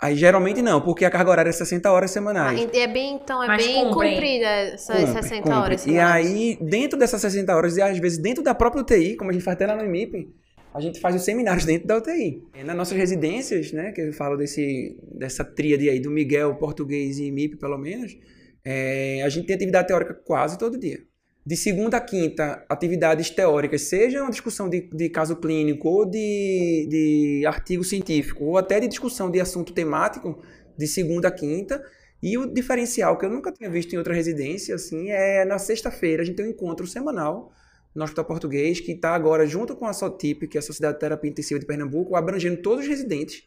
[0.02, 2.68] Aí geralmente não, porque a carga horária é 60 horas Ah, semanais.
[2.74, 4.12] e é bem, então, é Mas bem cumprem.
[4.14, 5.58] comprida essas Cumpre, 60 cumpre.
[5.58, 5.82] horas.
[5.82, 6.28] E semanais.
[6.28, 9.44] aí, dentro dessas 60 horas, e às vezes dentro da própria UTI, como a gente
[9.44, 10.28] faz até lá no IMIP,
[10.74, 12.44] a gente faz os seminários dentro da UTI.
[12.60, 17.18] E nas nossas residências, né, que eu falo desse, dessa tríade aí, do Miguel, português
[17.18, 18.18] e IMIP, pelo menos,
[18.66, 21.00] é, a gente tem atividade teórica quase todo dia.
[21.46, 26.88] De segunda a quinta, atividades teóricas, seja uma discussão de, de caso clínico ou de,
[26.90, 30.42] de artigo científico, ou até de discussão de assunto temático,
[30.76, 31.84] de segunda a quinta.
[32.22, 36.24] E o diferencial que eu nunca tinha visto em outra residência, assim, é na sexta-feira
[36.24, 37.52] a gente tem um encontro semanal
[37.94, 41.00] no Hospital Português, que está agora junto com a SOTIP, que é a Sociedade de
[41.02, 43.44] Terapia Intensiva de Pernambuco, abrangendo todos os residentes,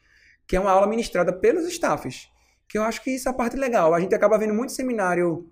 [0.47, 2.29] que é uma aula ministrada pelos staffs.
[2.69, 3.93] Que eu acho que isso é a parte legal.
[3.93, 5.51] A gente acaba vendo muito seminário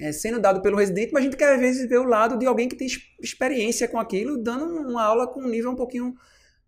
[0.00, 2.46] é, sendo dado pelo residente, mas a gente quer às vezes ver o lado de
[2.46, 2.86] alguém que tem
[3.20, 6.14] experiência com aquilo, dando uma aula com um nível um pouquinho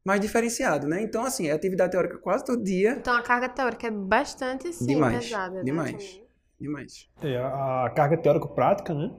[0.04, 1.02] mais diferenciado, né?
[1.02, 2.96] Então, assim, é atividade teórica quase todo dia.
[2.98, 5.56] Então a carga teórica é bastante sim, Demais, pesada.
[5.56, 5.92] né, demais.
[5.92, 6.28] também.
[6.60, 7.08] Demais.
[7.22, 9.12] É, a carga teórico-prática, né?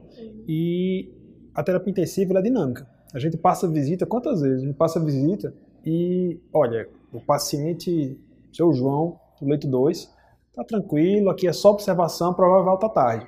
[0.46, 1.10] E
[1.54, 2.86] a terapia intensiva ela é dinâmica.
[3.14, 4.62] A gente passa visita, quantas vezes?
[4.62, 8.18] A gente passa visita e, olha, o paciente,
[8.52, 10.12] seu João, do leito 2,
[10.54, 13.26] tá tranquilo, aqui é só observação, provável volta à tarde.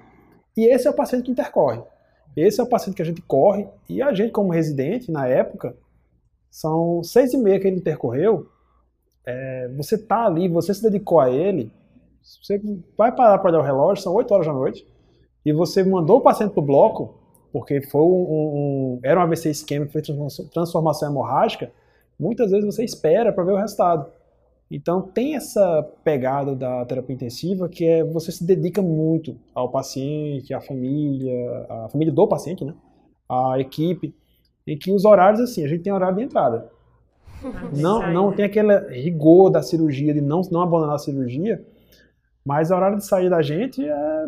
[0.56, 1.80] E esse é o paciente que intercorre.
[2.36, 5.76] Esse é o paciente que a gente corre e a gente, como residente, na época,
[6.50, 8.48] são seis e meia que ele intercorreu,
[9.26, 11.70] é, você tá ali, você se dedicou a ele,
[12.22, 12.60] você
[12.96, 14.86] vai parar para olhar o relógio, são 8 horas da noite,
[15.44, 17.14] e você mandou o paciente pro bloco,
[17.52, 20.02] porque foi um, um- era um AVC isquêmico, foi
[20.52, 21.70] transformação hemorrágica,
[22.18, 24.06] muitas vezes você espera para ver o resultado.
[24.74, 30.54] Então tem essa pegada da terapia intensiva que é você se dedica muito ao paciente,
[30.54, 32.72] à família, à família do paciente, né?
[33.28, 34.14] À equipe,
[34.66, 36.70] em que os horários assim, a gente tem horário de entrada.
[37.76, 41.62] Não, não tem aquele rigor da cirurgia de não, não abandonar a cirurgia,
[42.42, 44.26] mas o horário de sair da gente é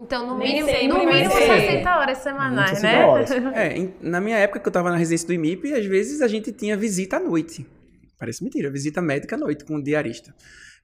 [0.00, 1.60] Então, no mínimo, sempre no mínimo ser.
[1.60, 3.04] 60 horas semanais, 60 né?
[3.04, 3.30] horas.
[3.30, 6.52] É, na minha época que eu tava na residência do IMIP, às vezes a gente
[6.52, 7.66] tinha visita à noite.
[8.18, 10.34] Parece mentira, visita médica à noite com o diarista.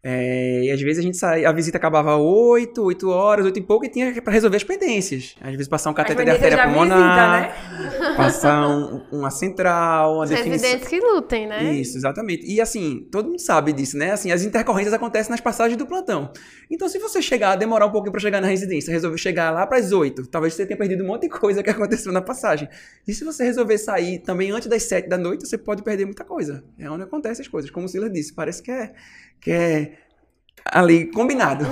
[0.06, 3.62] É, e às vezes a gente saía, a visita acabava 8, 8 horas, 8 e
[3.62, 5.34] pouco, e tinha pra resolver as pendências.
[5.40, 8.14] Às vezes passar um cateter de As artéria pulmonar, visita, né?
[8.14, 10.68] passar um- uma central, uma Os definição.
[10.68, 11.72] residentes que lutem, né?
[11.72, 12.44] Isso, exatamente.
[12.46, 14.10] E assim, todo mundo sabe disso, né?
[14.12, 16.30] Assim, as intercorrências acontecem nas passagens do plantão.
[16.70, 19.90] Então, se você chegar, demorar um pouquinho pra chegar na residência, resolver chegar lá pras
[19.90, 21.70] 8, talvez você tenha perdido um monte de coisa que
[22.04, 22.68] aconteceu na passagem.
[23.08, 26.24] E se você resolver sair também antes das 7 da noite, você pode perder muita
[26.24, 26.62] coisa.
[26.78, 27.70] É onde acontecem as coisas.
[27.70, 28.92] Como o Silas disse, parece que é,
[29.40, 29.98] que é
[30.64, 31.64] ali combinado.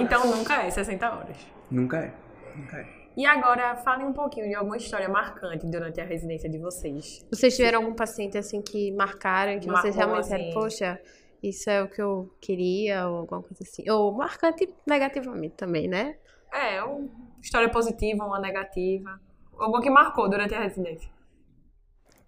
[0.00, 1.36] Então nunca é 60 horas.
[1.70, 2.12] nunca é.
[2.56, 3.02] Nunca é.
[3.14, 7.26] E agora, falem um pouquinho de alguma história marcante durante a residência de vocês.
[7.30, 10.44] Vocês tiveram algum paciente assim que marcaram, que vocês Marcou, realmente assim.
[10.46, 11.00] disseram, poxa,
[11.42, 13.88] isso é o que eu queria, ou alguma coisa assim.
[13.90, 16.16] Ou marcante negativamente também, né?
[16.50, 17.06] É, uma
[17.42, 19.20] história positiva, uma negativa.
[19.58, 21.10] Alguma que marcou durante a residência.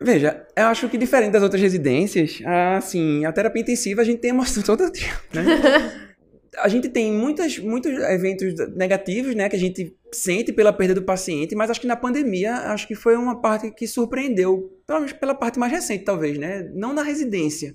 [0.05, 2.43] Veja, eu acho que diferente das outras residências,
[2.77, 5.43] assim, a terapia intensiva a gente tem emoção todo dia, né?
[6.59, 11.03] A gente tem muitas, muitos eventos negativos, né, que a gente sente pela perda do
[11.03, 15.15] paciente, mas acho que na pandemia, acho que foi uma parte que surpreendeu, pelo menos
[15.15, 16.71] pela parte mais recente, talvez, né?
[16.75, 17.75] Não na residência,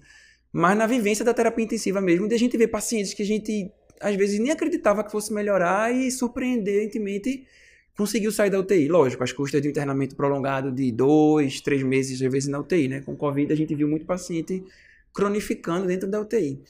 [0.54, 3.72] mas na vivência da terapia intensiva mesmo, de a gente ver pacientes que a gente,
[4.00, 7.44] às vezes, nem acreditava que fosse melhorar e surpreendentemente
[8.00, 8.88] conseguiu sair da UTI.
[8.88, 12.88] Lógico, as custas de um internamento prolongado de dois, três meses, às vezes, na UTI,
[12.88, 13.02] né?
[13.02, 14.64] Com Covid, a gente viu muito paciente
[15.14, 16.62] cronificando dentro da UTI.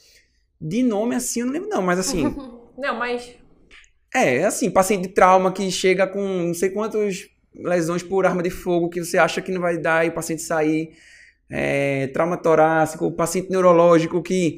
[0.60, 2.24] De nome, assim, eu não lembro não, mas assim...
[2.78, 3.34] Não, mas
[4.14, 8.48] É, assim, paciente de trauma que chega com não sei quantas lesões por arma de
[8.48, 10.92] fogo que você acha que não vai dar e o paciente sair.
[11.50, 14.56] É, trauma torácico, paciente neurológico que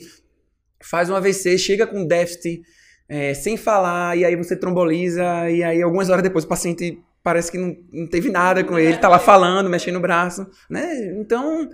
[0.81, 2.63] faz um AVC, chega com déficit
[3.09, 7.53] é, sem falar, e aí você tromboliza, e aí algumas horas depois o paciente parece
[7.53, 11.13] que não, não teve nada com ele, tá lá falando, mexendo o braço, né?
[11.19, 11.69] Então,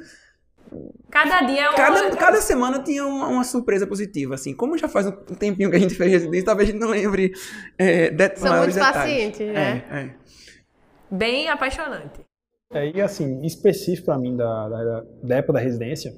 [1.10, 1.76] cada dia é uma...
[1.76, 4.54] cada, cada semana tinha uma, uma surpresa positiva, assim.
[4.54, 7.32] Como já faz um tempinho que a gente fez residência, talvez a gente não lembre
[7.78, 8.96] é, de, São muitos detalhes.
[8.96, 9.84] pacientes, né?
[9.90, 10.14] É, é.
[11.10, 12.20] Bem apaixonante.
[12.70, 16.14] É, e assim, específico para mim da, da, da época da residência,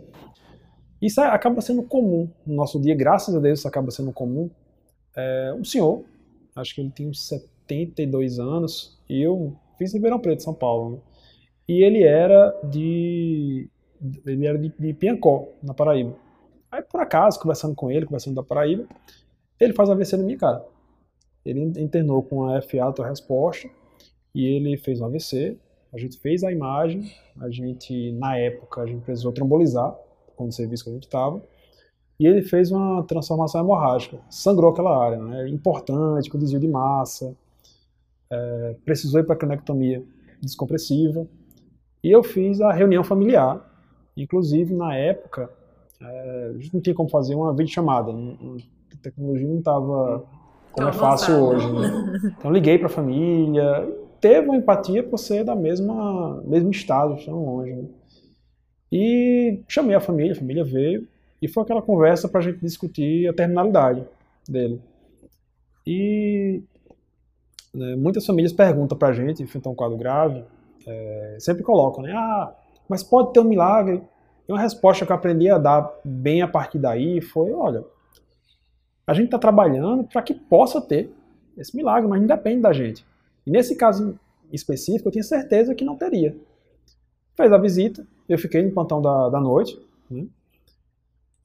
[1.01, 4.51] isso acaba sendo comum no nosso dia, graças a Deus isso acaba sendo comum.
[5.16, 6.05] É, um senhor,
[6.55, 10.96] acho que ele tem uns 72 anos, e eu fiz em Ribeirão Preto, São Paulo,
[10.96, 10.99] né?
[11.68, 13.68] e ele era de
[14.27, 16.16] ele era de, de Piancó, na Paraíba.
[16.70, 18.87] Aí por acaso, conversando com ele, conversando da Paraíba,
[19.59, 20.64] ele faz AVC na minha cara.
[21.44, 23.68] Ele internou com a FA autorresposta,
[24.35, 25.57] e ele fez um AVC,
[25.92, 29.96] a gente fez a imagem, a gente, na época, a gente precisou trombolizar,
[30.37, 31.42] com o serviço que a gente estava,
[32.20, 35.48] e ele fez uma transformação hemorrágica, sangrou aquela área, né?
[35.48, 37.35] importante, com desvio de massa,
[38.30, 40.04] é, precisou ir para cronectomia
[40.38, 41.26] descompressiva,
[42.04, 43.66] e eu fiz a reunião familiar,
[44.14, 45.48] inclusive na época,
[45.98, 48.56] é, a gente não tinha como fazer uma videochamada, não- não-
[48.92, 50.22] a tecnologia não estava
[50.72, 52.33] como é fácil hoje, né?
[52.38, 53.88] Então liguei para a família,
[54.20, 57.72] teve uma empatia por ser da mesma mesmo estado, tão longe.
[57.72, 57.85] Né?
[58.92, 61.09] E chamei a família, a família veio
[61.40, 64.05] e foi aquela conversa para a gente discutir a terminalidade
[64.48, 64.81] dele.
[65.87, 66.62] E
[67.74, 70.44] né, muitas famílias perguntam para a gente, enfrentar um quadro grave,
[70.87, 72.12] é, sempre colocam, né?
[72.12, 72.55] Ah,
[72.88, 74.03] mas pode ter um milagre.
[74.48, 77.85] E uma resposta que eu aprendi a dar bem a partir daí foi, olha,
[79.07, 81.12] a gente está trabalhando para que possa ter
[81.57, 83.07] esse milagre, mas não depende da gente.
[83.46, 84.18] E nesse caso
[84.53, 86.37] específico, eu tinha certeza que não teria.
[87.37, 90.26] Fez a visita, eu fiquei no plantão da, da noite, né?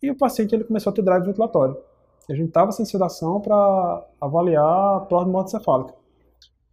[0.05, 1.77] E o paciente ele começou a ter drive ventilatório.
[2.29, 5.93] A gente estava sem sedação para avaliar a prova de morte cefálica.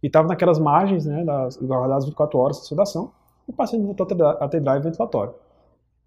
[0.01, 3.11] E estava naquelas margens né, das guardadas 24 horas de sedação,
[3.47, 4.07] e o paciente voltou
[4.39, 5.33] a ter drive ventilatório.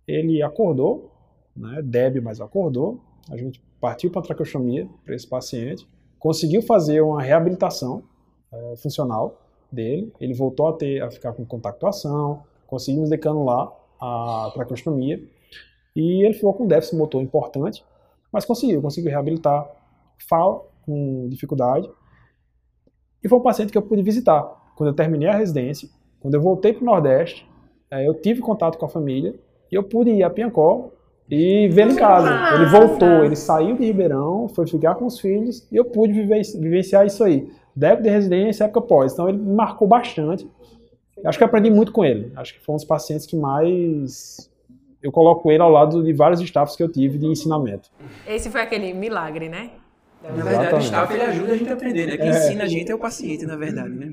[0.06, 1.10] Ele acordou,
[1.56, 3.00] né, débil, mas acordou.
[3.30, 8.02] A gente partiu para a traqueostomia para esse paciente, conseguiu fazer uma reabilitação
[8.52, 10.12] é, funcional dele.
[10.20, 15.22] Ele voltou a ter a ficar com contactuação, conseguimos decanular a traqueostomia
[15.96, 17.84] e ele ficou com déficit motor importante,
[18.30, 19.68] mas conseguiu, conseguiu reabilitar,
[20.28, 21.90] fala com dificuldade.
[23.24, 24.42] E foi um paciente que eu pude visitar
[24.76, 25.88] quando eu terminei a residência,
[26.20, 27.48] quando eu voltei para o Nordeste,
[27.90, 29.34] eu tive contato com a família
[29.72, 30.90] e eu pude ir a Piancó
[31.30, 32.54] e vê-lo em casa.
[32.54, 37.06] Ele voltou, ele saiu de Ribeirão, foi ficar com os filhos e eu pude vivenciar
[37.06, 37.50] isso aí.
[37.74, 39.12] Débito de residência, época pós.
[39.12, 40.48] Então ele me marcou bastante.
[41.24, 42.32] Acho que aprendi muito com ele.
[42.36, 44.50] Acho que foi um dos pacientes que mais
[45.06, 47.88] eu coloco ele ao lado de vários staffs que eu tive de ensinamento.
[48.26, 49.70] Esse foi aquele milagre, né?
[50.20, 52.16] Na verdade, o staff ele ajuda a gente a aprender, né?
[52.16, 52.30] Quem é.
[52.30, 54.12] ensina a gente é o paciente, na verdade, né?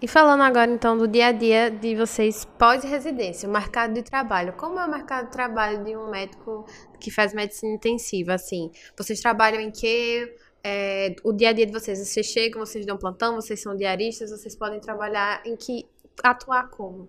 [0.00, 4.54] E falando agora então do dia a dia de vocês pós-residência, o mercado de trabalho.
[4.54, 6.64] Como é o mercado de trabalho de um médico
[6.98, 8.32] que faz medicina intensiva?
[8.32, 10.34] Assim, vocês trabalham em que?
[10.64, 14.30] É, o dia a dia de vocês, vocês chegam, vocês dão plantão, vocês são diaristas,
[14.30, 15.84] vocês podem trabalhar em que
[16.24, 17.08] atuar como?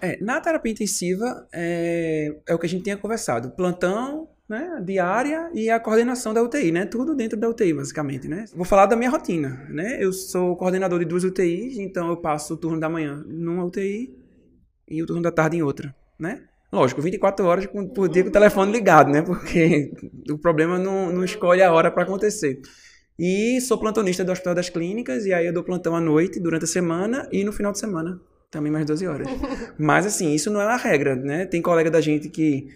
[0.00, 3.50] É, na terapia intensiva é, é o que a gente tinha conversado.
[3.50, 6.86] Plantão, né, diária e a coordenação da UTI, né?
[6.86, 8.46] Tudo dentro da UTI, basicamente, né?
[8.54, 9.98] Vou falar da minha rotina, né?
[10.00, 14.16] Eu sou coordenador de duas UTIs, então eu passo o turno da manhã numa UTI
[14.88, 16.44] e o turno da tarde em outra, né?
[16.72, 19.22] Lógico, 24 horas por dia com o telefone ligado, né?
[19.22, 19.92] Porque
[20.30, 22.60] o problema não, não escolhe a hora para acontecer.
[23.18, 26.64] E sou plantonista do Hospital das Clínicas, e aí eu dou plantão à noite, durante
[26.64, 29.28] a semana e no final de semana, também mais 12 horas.
[29.78, 31.46] Mas assim, isso não é a regra, né?
[31.46, 32.68] Tem colega da gente que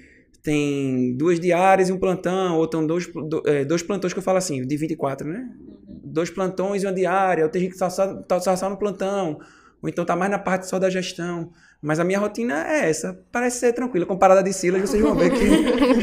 [0.43, 3.09] tem duas diárias e um plantão, ou estão dois,
[3.47, 5.49] é, dois plantões que eu falo assim, de 24, né?
[5.87, 9.39] Dois plantões e uma diária, ou tem gente que está só, tá só no plantão,
[9.81, 11.51] ou então tá mais na parte só da gestão.
[11.81, 13.19] Mas a minha rotina é essa.
[13.33, 14.07] Parece ser tranquila.
[14.07, 15.47] Comparada a de Silas, vocês vão ver que.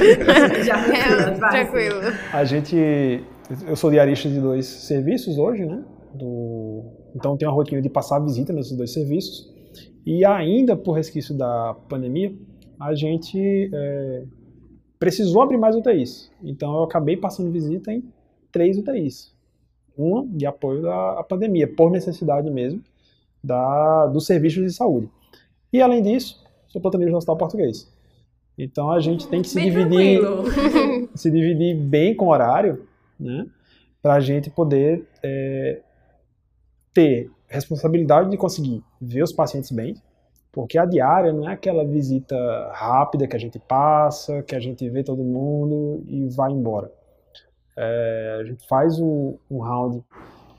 [0.64, 2.02] Já é, tranquilo.
[2.34, 3.24] A gente.
[3.66, 5.82] Eu sou diarista de dois serviços hoje, né?
[6.14, 6.84] Do,
[7.16, 9.50] então tenho a rotina de passar visita nesses dois serviços.
[10.06, 12.34] E ainda por resquício da pandemia,
[12.80, 14.24] a gente é,
[14.98, 16.32] precisou abrir mais UTIs.
[16.44, 18.04] Então eu acabei passando visita em
[18.52, 19.34] três UTIs.
[19.98, 22.82] Uma de apoio da pandemia, por necessidade mesmo,
[23.44, 25.10] da, dos serviços de saúde.
[25.72, 27.92] E além disso, sou plantonista no Hospital Português.
[28.58, 30.22] Então a gente tem que se bem dividir,
[31.16, 32.86] se dividir bem com o horário,
[33.20, 33.46] né?
[34.02, 35.82] Para a gente poder é,
[36.94, 39.96] ter responsabilidade de conseguir ver os pacientes bem,
[40.52, 42.36] porque a diária não é aquela visita
[42.74, 46.92] rápida que a gente passa, que a gente vê todo mundo e vai embora.
[47.76, 50.04] É, a gente faz um, round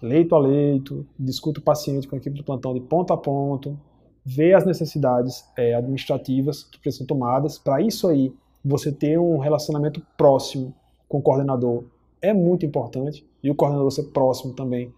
[0.01, 3.79] leito a leito, discute o paciente com a equipe do plantão de ponto a ponto,
[4.25, 7.59] vê as necessidades é, administrativas que precisam tomadas.
[7.59, 8.33] Para isso aí,
[8.65, 10.75] você ter um relacionamento próximo
[11.09, 11.85] com o coordenador
[12.23, 14.93] é muito importante e o coordenador ser próximo também.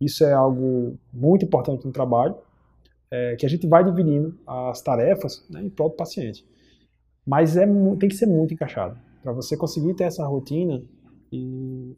[0.00, 2.36] Isso é algo muito importante no trabalho
[3.10, 6.46] é, que a gente vai dividindo as tarefas né, em prol do paciente.
[7.26, 7.66] Mas é,
[7.98, 8.98] tem que ser muito encaixado.
[9.22, 10.82] Para você conseguir ter essa rotina
[11.32, 11.96] e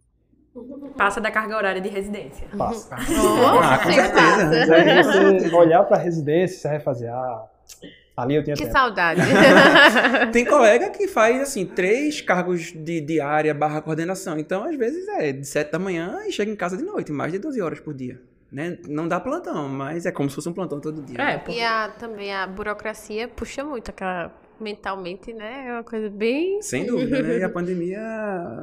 [0.96, 2.48] Passa da carga horária de residência.
[2.58, 2.96] Passa.
[2.96, 4.74] Oh, ah, com certeza.
[4.74, 5.02] Aí
[5.44, 7.48] você olhar para a residência, você vai fazer, ah,
[8.22, 8.72] ali eu tinha Que tempo.
[8.72, 9.20] saudade.
[10.32, 14.38] Tem colega que faz, assim, três cargos de diária barra coordenação.
[14.38, 17.32] Então, às vezes, é de sete da manhã e chega em casa de noite, mais
[17.32, 18.20] de 12 horas por dia.
[18.50, 18.78] Né?
[18.88, 21.16] Não dá plantão, mas é como se fosse um plantão todo dia.
[21.20, 25.66] É, e a, também a burocracia puxa muito aquela mentalmente, né?
[25.68, 26.60] É uma coisa bem.
[26.60, 27.38] Sem dúvida, né?
[27.38, 28.00] E a pandemia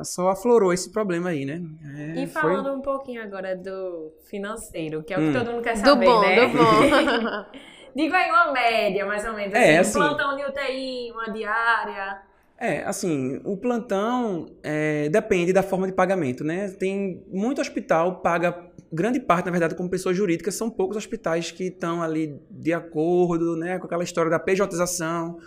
[0.04, 1.62] só aflorou esse problema aí, né?
[1.98, 2.76] É, e falando foi...
[2.76, 5.34] um pouquinho agora do financeiro, que é o que hum.
[5.34, 6.48] todo mundo quer saber, do bom, né?
[6.48, 7.46] Do bom.
[7.96, 9.54] Digo aí uma média, mais ou menos.
[9.54, 12.22] É, assim, assim, plantão de UTI, uma diária.
[12.60, 16.70] É, assim, o plantão é, depende da forma de pagamento, né?
[16.70, 21.66] Tem muito hospital paga grande parte, na verdade, como pessoa jurídica, são poucos hospitais que
[21.66, 25.38] estão ali de acordo, né, com aquela história da PJização,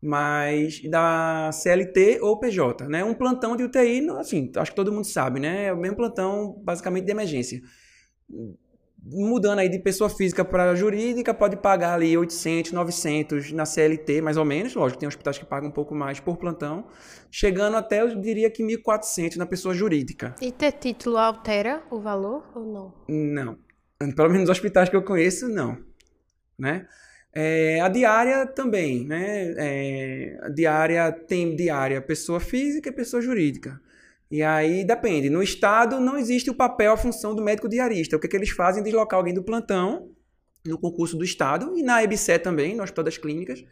[0.00, 3.02] mas da CLT ou PJ, né?
[3.02, 5.66] Um plantão de UTI, assim, acho que todo mundo sabe, né?
[5.66, 7.60] É o mesmo plantão, basicamente, de emergência
[9.04, 14.36] mudando aí de pessoa física para jurídica, pode pagar ali 800, 900 na CLT, mais
[14.36, 14.74] ou menos.
[14.74, 16.86] Lógico, tem hospitais que pagam um pouco mais por plantão.
[17.30, 20.34] Chegando até, eu diria que 1.400 na pessoa jurídica.
[20.40, 22.94] E ter título altera o valor ou não?
[23.08, 23.58] Não.
[24.14, 25.76] Pelo menos nos hospitais que eu conheço, não.
[26.58, 26.86] Né?
[27.34, 29.54] É, a diária também, né?
[29.58, 33.80] É, a diária tem diária pessoa física e pessoa jurídica.
[34.30, 35.30] E aí depende.
[35.30, 38.16] No Estado não existe o papel, a função do médico diarista.
[38.16, 38.82] O que, é que eles fazem?
[38.82, 40.10] Deslocar alguém do plantão
[40.66, 43.64] no concurso do Estado e na EBSE também, no Hospital das Clínicas,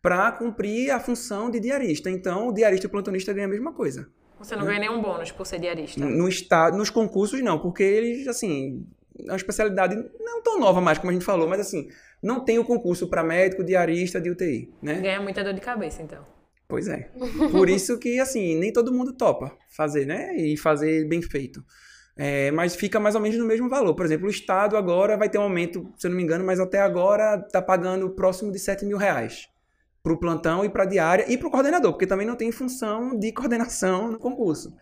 [0.00, 2.10] para cumprir a função de diarista.
[2.10, 4.10] Então, o diarista e o plantonista ganham a mesma coisa.
[4.38, 6.04] Você não ganha nenhum bônus por ser diarista?
[6.04, 8.84] No estado, nos concursos, não, porque eles, assim,
[9.20, 11.88] é uma especialidade não tão nova mais, como a gente falou, mas assim,
[12.20, 14.94] não tem o concurso para médico, diarista de UTI, né?
[15.00, 16.26] Ganha muita dor de cabeça, então.
[16.72, 17.10] Pois é.
[17.52, 20.34] Por isso que, assim, nem todo mundo topa fazer, né?
[20.34, 21.62] E fazer bem feito.
[22.16, 23.94] É, mas fica mais ou menos no mesmo valor.
[23.94, 26.58] Por exemplo, o Estado agora vai ter um aumento, se eu não me engano, mas
[26.58, 29.50] até agora está pagando próximo de 7 mil reais
[30.02, 32.50] para o plantão e para a diária e para o coordenador, porque também não tem
[32.50, 34.74] função de coordenação no concurso.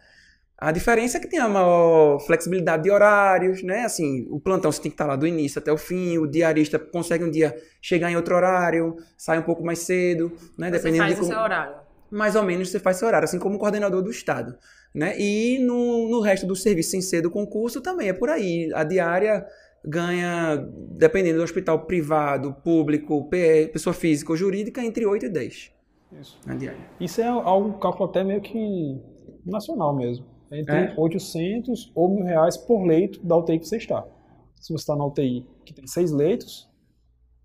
[0.60, 3.84] A diferença é que tem a maior flexibilidade de horários, né?
[3.84, 6.78] Assim, o plantão você tem que estar lá do início até o fim, o diarista
[6.78, 10.66] consegue um dia chegar em outro horário, sai um pouco mais cedo, né?
[10.66, 11.32] Você Dependendo faz de o como...
[11.32, 11.76] seu horário.
[12.10, 14.54] Mais ou menos você faz seu horário, assim como o coordenador do estado,
[14.94, 15.18] né?
[15.18, 18.70] E no, no resto do serviço sem ser do concurso também é por aí.
[18.74, 19.46] A diária
[19.82, 20.56] ganha,
[20.90, 25.72] dependendo do hospital privado, público, pessoa física ou jurídica, entre 8 e 10.
[26.20, 26.38] Isso.
[26.44, 26.80] Na diária.
[27.00, 29.00] Isso é algo cálculo até meio que
[29.46, 30.26] nacional mesmo.
[30.50, 30.94] É entre É.
[30.96, 34.04] 800 ou mil reais por leito da UTI que você está.
[34.60, 36.68] Se você está na UTI que tem seis leitos,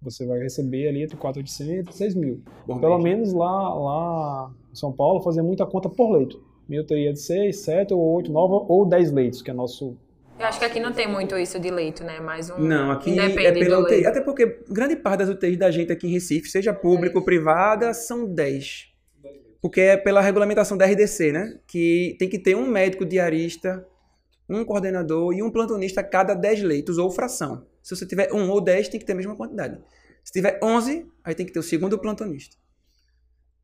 [0.01, 2.43] você vai receber ali entre 4.800 e 6 mil.
[2.67, 3.15] Bom Pelo mês.
[3.15, 6.43] menos lá, lá em São Paulo, fazia muita conta por leito.
[6.67, 9.95] Minha UTI é de 6, 7 ou 8, 9 ou 10 leitos, que é nosso.
[10.37, 12.19] Eu acho que aqui não tem muito isso de leito, né?
[12.19, 12.57] Mais um.
[12.59, 13.91] Não, aqui é pela UTI.
[13.95, 14.09] leito.
[14.09, 17.93] Até porque grande parte das UTIs da gente aqui em Recife, seja público ou privada,
[17.93, 18.93] são 10.
[19.65, 21.59] Porque é pela regulamentação da RDC, né?
[21.65, 23.83] Que tem que ter um médico diarista,
[24.47, 27.65] um coordenador e um plantonista a cada 10 leitos ou fração.
[27.81, 29.79] Se você tiver um ou 10, tem que ter a mesma quantidade.
[30.23, 32.55] Se tiver 11, aí tem que ter o segundo plantonista.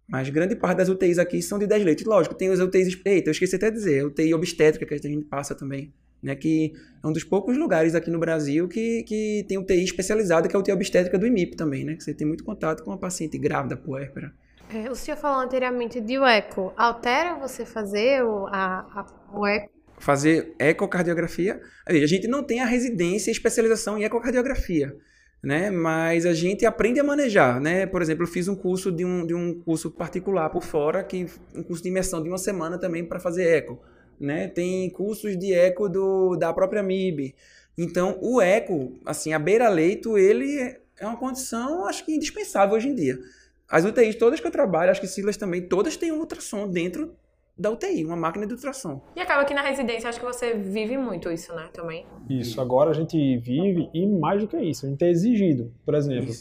[0.08, 2.04] Mas grande parte das UTIs aqui são de 10 leitos.
[2.04, 3.00] Lógico, tem as UTIs.
[3.06, 5.94] Eita, eu esqueci até de dizer, UTI obstétrica que a gente passa também.
[6.24, 6.74] Né, que
[7.04, 10.58] é um dos poucos lugares aqui no Brasil que, que tem UTI especializada, que é
[10.58, 11.96] a UTI obstétrica do IMIP também, né?
[11.96, 14.34] Que você tem muito contato com a paciente grávida, puérpera.
[14.74, 16.74] É, o senhor falou anteriormente de o eco.
[16.78, 19.70] Altera você fazer o, a, a- o eco?
[20.00, 21.62] Fazer ecocardiografia.
[21.86, 24.96] A gente não tem a residência e especialização em ecocardiografia,
[25.44, 25.70] né?
[25.70, 27.86] Mas a gente aprende a manejar, né?
[27.86, 31.28] Por exemplo, eu fiz um curso de um, de um curso particular por fora, que
[31.56, 33.80] um curso de imersão de uma semana também para fazer eco,
[34.20, 34.48] né?
[34.48, 37.36] Tem cursos de eco do, da própria MIB.
[37.78, 42.96] Então, o eco, assim, a beira-leito, ele é uma condição, acho que indispensável hoje em
[42.96, 43.20] dia.
[43.72, 47.16] As UTIs todas que eu trabalho, acho que Silas também, todas têm um ultrassom dentro
[47.58, 49.02] da UTI, uma máquina de ultrassom.
[49.16, 51.70] E acaba que na residência, acho que você vive muito isso, né?
[51.72, 52.06] Também.
[52.30, 52.60] Isso.
[52.60, 55.72] Agora a gente vive e mais do que isso, a gente é exigido.
[55.86, 56.34] Por exemplo,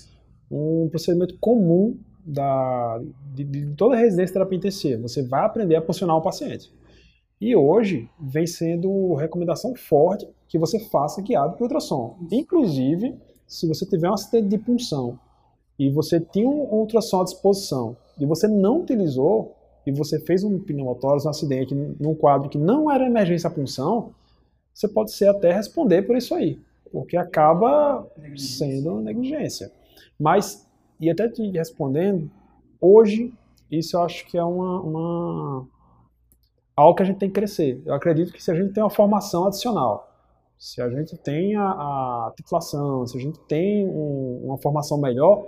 [0.50, 3.00] um procedimento comum da,
[3.32, 5.02] de, de toda residência de terapia intensiva.
[5.02, 6.72] Você vai aprender a posicionar o paciente.
[7.40, 12.18] E hoje vem sendo recomendação forte que você faça guiado por ultrassom.
[12.32, 13.14] Inclusive,
[13.46, 15.18] se você tiver um acidente de punção
[15.80, 19.54] e você tinha um ultrassom à disposição e você não utilizou
[19.86, 24.10] e você fez um pneumotórax, um acidente num quadro que não era emergência punção,
[24.74, 26.58] você pode ser até responder por isso aí,
[26.92, 28.06] porque acaba
[28.36, 29.72] sendo negligência.
[30.18, 30.66] Mas,
[31.00, 32.30] e até te respondendo,
[32.78, 33.32] hoje,
[33.70, 35.66] isso eu acho que é uma, uma-
[36.76, 37.80] algo que a gente tem que crescer.
[37.86, 40.08] Eu acredito que se a gente tem uma formação adicional,
[40.58, 45.46] se a gente tem a, a titulação, se a gente tem um- uma formação melhor,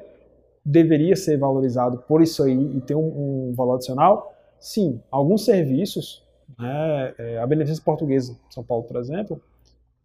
[0.65, 4.35] deveria ser valorizado por isso aí e ter um, um valor adicional?
[4.59, 6.23] Sim, alguns serviços,
[6.59, 9.41] né, é, a Beneficência Portuguesa São Paulo, por exemplo,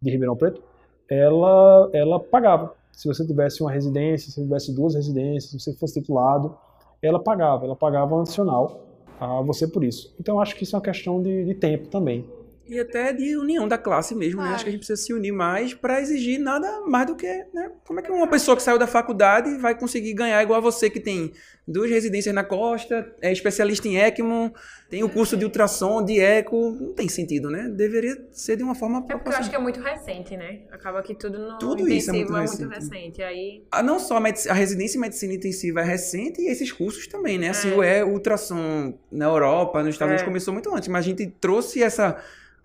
[0.01, 0.61] de Ribeirão Preto,
[1.09, 2.73] ela, ela pagava.
[2.91, 6.57] Se você tivesse uma residência, se tivesse duas residências, se você fosse titulado,
[7.01, 8.81] ela pagava, ela pagava um adicional
[9.19, 10.13] a você por isso.
[10.19, 12.25] Então acho que isso é uma questão de, de tempo também.
[12.69, 14.43] E até de união da classe mesmo, né?
[14.47, 14.55] Claro.
[14.55, 17.71] Acho que a gente precisa se unir mais para exigir nada mais do que, né?
[17.85, 20.89] Como é que uma pessoa que saiu da faculdade vai conseguir ganhar igual a você
[20.89, 21.31] que tem
[21.67, 24.53] duas residências na costa, é especialista em ECMO,
[24.89, 27.67] tem o curso de ultrassom, de eco, não tem sentido, né?
[27.69, 30.61] Deveria ser de uma forma É porque eu acho que é muito recente, né?
[30.71, 32.61] Acaba que tudo no Tudo isso é muito é recente.
[32.65, 33.21] muito recente.
[33.21, 37.05] Aí Ah, não só a, a residência em medicina intensiva é recente, e esses cursos
[37.07, 37.49] também, né?
[37.49, 37.75] Assim, É.
[37.75, 40.13] o é ultrassom na Europa, nos Estados É.
[40.15, 42.17] Unidos começou muito antes, mas a gente trouxe essa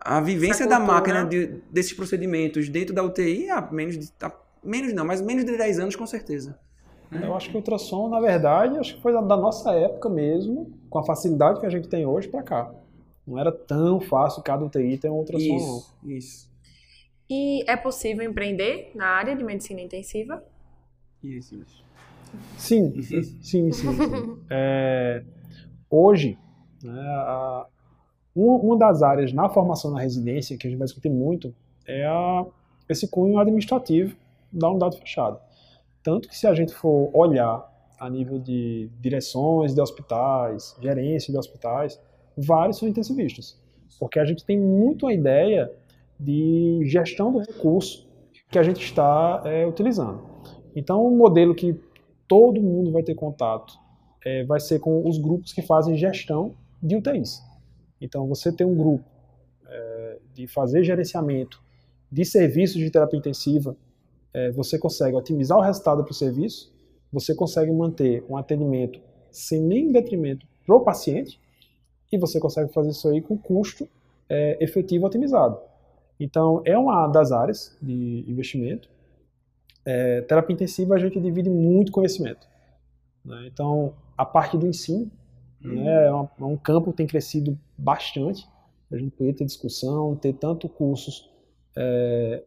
[0.05, 0.95] a vivência Essa da cultura.
[0.95, 4.33] máquina de- desses procedimentos dentro da UTI há menos de há
[4.63, 6.59] menos não, mas menos de 10 anos com certeza.
[7.11, 10.73] Eu acho que o ultrassom, na verdade, acho que foi da, da nossa época mesmo,
[10.89, 12.75] com a facilidade que a gente tem hoje para cá.
[13.27, 15.57] Não era tão fácil cada UTI ter um ultrassom, não.
[15.57, 16.51] Isso, isso.
[17.29, 20.43] E é possível empreender na área de medicina intensiva?
[21.23, 21.85] Isso, isso.
[22.57, 23.73] Sim, sim, sim.
[23.73, 24.39] sim.
[24.51, 25.23] É,
[25.91, 26.39] hoje,
[26.83, 27.67] né, a,
[28.35, 31.55] uma, das áreas na formação na residência que a gente vai discutir muito
[31.87, 32.45] é a,
[32.89, 34.17] esse cunho administrativo
[34.53, 35.41] da unidade fechada.
[36.03, 41.39] Tanto que se a gente for olhar a nível de direções de hospitais, gerência de
[41.39, 42.01] hospitais,
[42.37, 43.61] vários são intensivistas.
[43.99, 45.71] Porque a gente tem muito a ideia
[46.19, 48.09] de gestão do recurso
[48.51, 50.21] que a gente está é, utilizando.
[50.75, 51.79] Então, um modelo que
[52.27, 53.75] todo mundo vai ter contato
[54.25, 57.43] é, vai ser com os grupos que fazem gestão de UTIs.
[58.03, 59.05] Então, você tem um grupo
[59.65, 61.63] é, de fazer gerenciamento
[62.11, 63.77] de serviços de terapia intensiva,
[64.35, 66.75] é, você consegue otimizar o resultado para o serviço,
[67.13, 69.01] você consegue manter um atendimento
[69.31, 71.41] sem nenhum detrimento para o paciente,
[72.11, 73.89] e você consegue fazer isso aí com custo
[74.29, 75.59] é, efetivo otimizado.
[76.19, 78.91] Então, é uma das áreas de investimento.
[80.29, 82.47] Terapia intensiva a gente divide muito conhecimento.
[83.25, 83.49] Né?
[83.53, 85.11] Então, a parte do ensino
[85.65, 88.49] né, é, um, é um campo que tem crescido bastante.
[88.91, 91.31] A gente poder ter discussão, ter tanto cursos
[91.77, 92.43] é,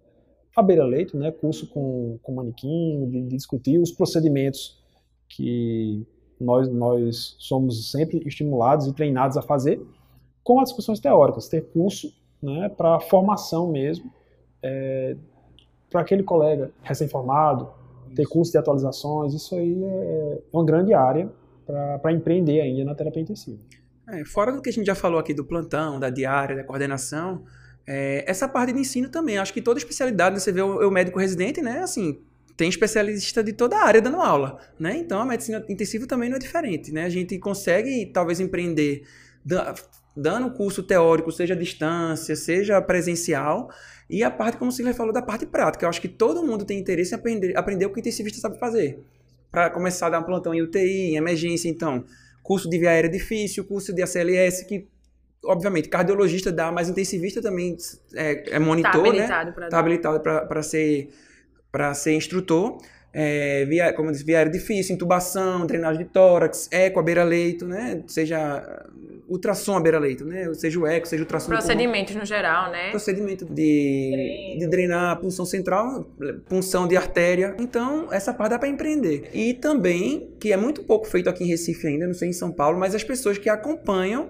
[0.55, 4.83] à beira-leito, né, curso com, com manequim, de, de, discutir os procedimentos
[5.27, 6.05] que
[6.39, 9.81] nós, nós somos sempre estimulados e treinados a fazer,
[10.43, 14.11] com as discussões teóricas, ter curso né, para formação mesmo,
[14.61, 15.17] é,
[15.89, 17.69] para aquele colega recém-formado,
[18.15, 21.29] ter curso de atualizações, isso aí é, é uma grande área
[21.65, 23.59] para empreender ainda na terapia intensiva.
[24.07, 27.43] É, fora do que a gente já falou aqui do plantão, da diária, da coordenação,
[27.87, 29.37] é, essa parte de ensino também.
[29.37, 31.79] Acho que toda especialidade, você vê o, o, médico residente, né?
[31.79, 32.19] Assim,
[32.55, 34.95] tem especialista de toda a área dando aula, né?
[34.97, 37.05] Então a medicina intensiva também não é diferente, né?
[37.05, 39.03] A gente consegue talvez empreender
[40.15, 43.69] dando curso teórico, seja à distância, seja presencial,
[44.09, 45.85] e a parte, como o Silvia falou, da parte prática.
[45.85, 48.57] Eu acho que todo mundo tem interesse em aprender, aprender o que o intensivista sabe
[48.57, 49.03] fazer.
[49.55, 52.03] Para começar a dar um plantão em UTI, em emergência, então,
[52.43, 54.85] curso de via aérea difícil, curso de ACLS, que
[55.45, 57.77] obviamente, cardiologista dá, mas intensivista também
[58.13, 59.65] é, é monitor, tá habilitado né?
[59.65, 61.09] Está habilitado para ser,
[61.95, 62.79] ser instrutor
[63.17, 68.03] é, via, como eu disse, via difícil, intubação, drenagem de tórax, eco à beira-leito, né?
[68.07, 68.85] Seja
[69.25, 70.53] ultrassom à beira-leito, né?
[70.53, 71.47] Seja o eco, seja o ultrassom.
[71.47, 72.91] Procedimentos no geral, né?
[72.91, 76.05] Procedimento de, de drenar a punção central,
[76.49, 77.55] punção de artéria.
[77.57, 79.29] Então, essa parte dá para empreender.
[79.33, 82.51] E também, que é muito pouco feito aqui em Recife ainda, não sei em São
[82.51, 84.29] Paulo, mas as pessoas que acompanham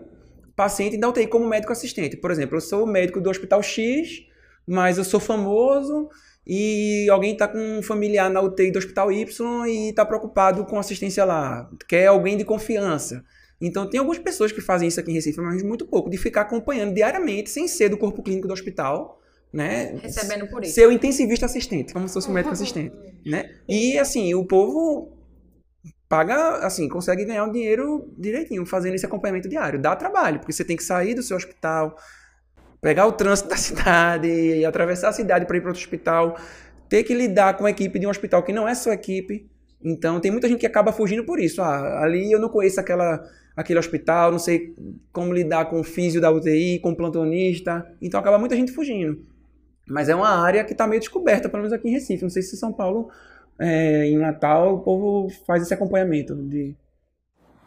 [0.56, 2.16] paciente da UTI como médico assistente.
[2.16, 4.28] Por exemplo, eu sou médico do Hospital X,
[4.68, 6.08] mas eu sou famoso
[6.46, 9.26] e alguém está com um familiar na UTI do Hospital Y
[9.68, 13.24] e está preocupado com assistência lá, quer alguém de confiança.
[13.60, 16.42] Então tem algumas pessoas que fazem isso aqui em Recife, mas muito pouco, de ficar
[16.42, 19.20] acompanhando diariamente, sem ser do corpo clínico do hospital,
[19.52, 19.98] né?
[20.02, 20.74] Recebendo por isso.
[20.74, 23.50] Ser o intensivista assistente, como se fosse um médico assistente, né?
[23.68, 25.14] E assim, o povo
[26.08, 29.82] paga, assim, consegue ganhar o dinheiro direitinho fazendo esse acompanhamento diário.
[29.82, 31.96] Dá trabalho, porque você tem que sair do seu hospital,
[32.86, 36.38] pegar o trânsito da cidade, atravessar a cidade para ir para outro hospital,
[36.88, 39.50] ter que lidar com a equipe de um hospital que não é sua equipe.
[39.84, 41.64] Então, tem muita gente que acaba fugindo por isso.
[41.64, 43.24] Ah, ali eu não conheço aquela,
[43.58, 44.76] aquele hospital, não sei
[45.12, 47.92] como lidar com o físio da UTI, com o plantonista.
[48.00, 49.20] Então, acaba muita gente fugindo.
[49.88, 52.22] Mas é uma área que está meio descoberta, pelo menos aqui em Recife.
[52.22, 53.10] Não sei se São Paulo,
[53.60, 56.36] é, em Natal, o povo faz esse acompanhamento.
[56.36, 56.76] De...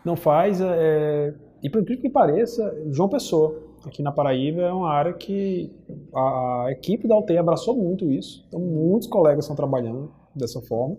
[0.04, 0.60] Não faz.
[0.60, 1.34] É...
[1.60, 5.70] E por incrível que pareça, João Pessoa aqui na Paraíba é uma área que
[6.14, 8.44] a, equipe da UTI abraçou muito isso.
[8.48, 10.96] Então, muitos colegas estão trabalhando dessa forma.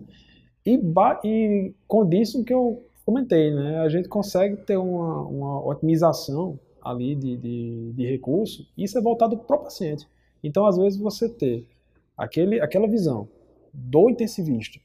[0.64, 0.80] E,
[1.24, 3.78] e com o que eu comentei, né?
[3.78, 9.36] A gente consegue ter uma, uma otimização ali de, de, de recurso, isso é voltado
[9.36, 10.08] para o paciente.
[10.42, 11.66] Então, às vezes, você ter
[12.16, 13.28] aquele, aquela visão
[13.72, 14.78] do intensivista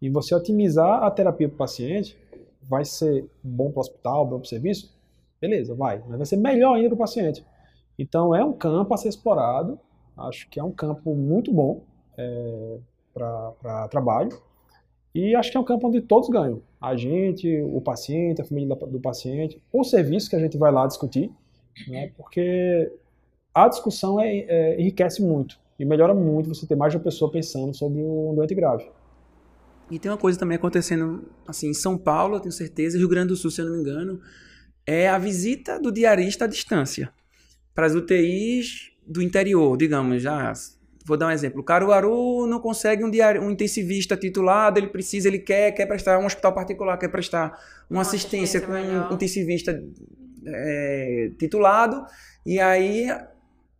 [0.00, 2.16] e você otimizar a terapia para o paciente,
[2.62, 4.94] vai ser bom para o hospital, bom para o serviço,
[5.40, 6.02] beleza, vai.
[6.06, 7.44] Mas vai ser melhor ainda para o paciente.
[7.98, 9.78] Então é um campo a ser explorado.
[10.16, 11.82] Acho que é um campo muito bom
[12.16, 12.78] é,
[13.14, 14.30] para trabalho.
[15.14, 16.62] E acho que é um campo onde todos ganham.
[16.80, 20.86] A gente, o paciente, a família do paciente, o serviço que a gente vai lá
[20.86, 21.30] discutir,
[21.88, 22.92] né, porque
[23.52, 27.30] a discussão é, é, enriquece muito e melhora muito você ter mais de uma pessoa
[27.30, 28.88] pensando sobre um doente grave.
[29.90, 33.28] E tem uma coisa também acontecendo assim em São Paulo, eu tenho certeza, Rio Grande
[33.28, 34.20] do Sul, se eu não me engano,
[34.90, 37.12] é a visita do diarista à distância
[37.72, 40.20] para as UTIs do interior, digamos.
[40.20, 40.52] Já
[41.06, 41.60] vou dar um exemplo.
[41.60, 46.18] O Caruaru não consegue um, diari um intensivista titulado, ele precisa, ele quer, quer prestar
[46.18, 47.56] um hospital particular, quer prestar
[47.88, 49.80] uma, assistência, com um intensivista
[50.44, 52.04] é, titulado,
[52.44, 53.08] e aí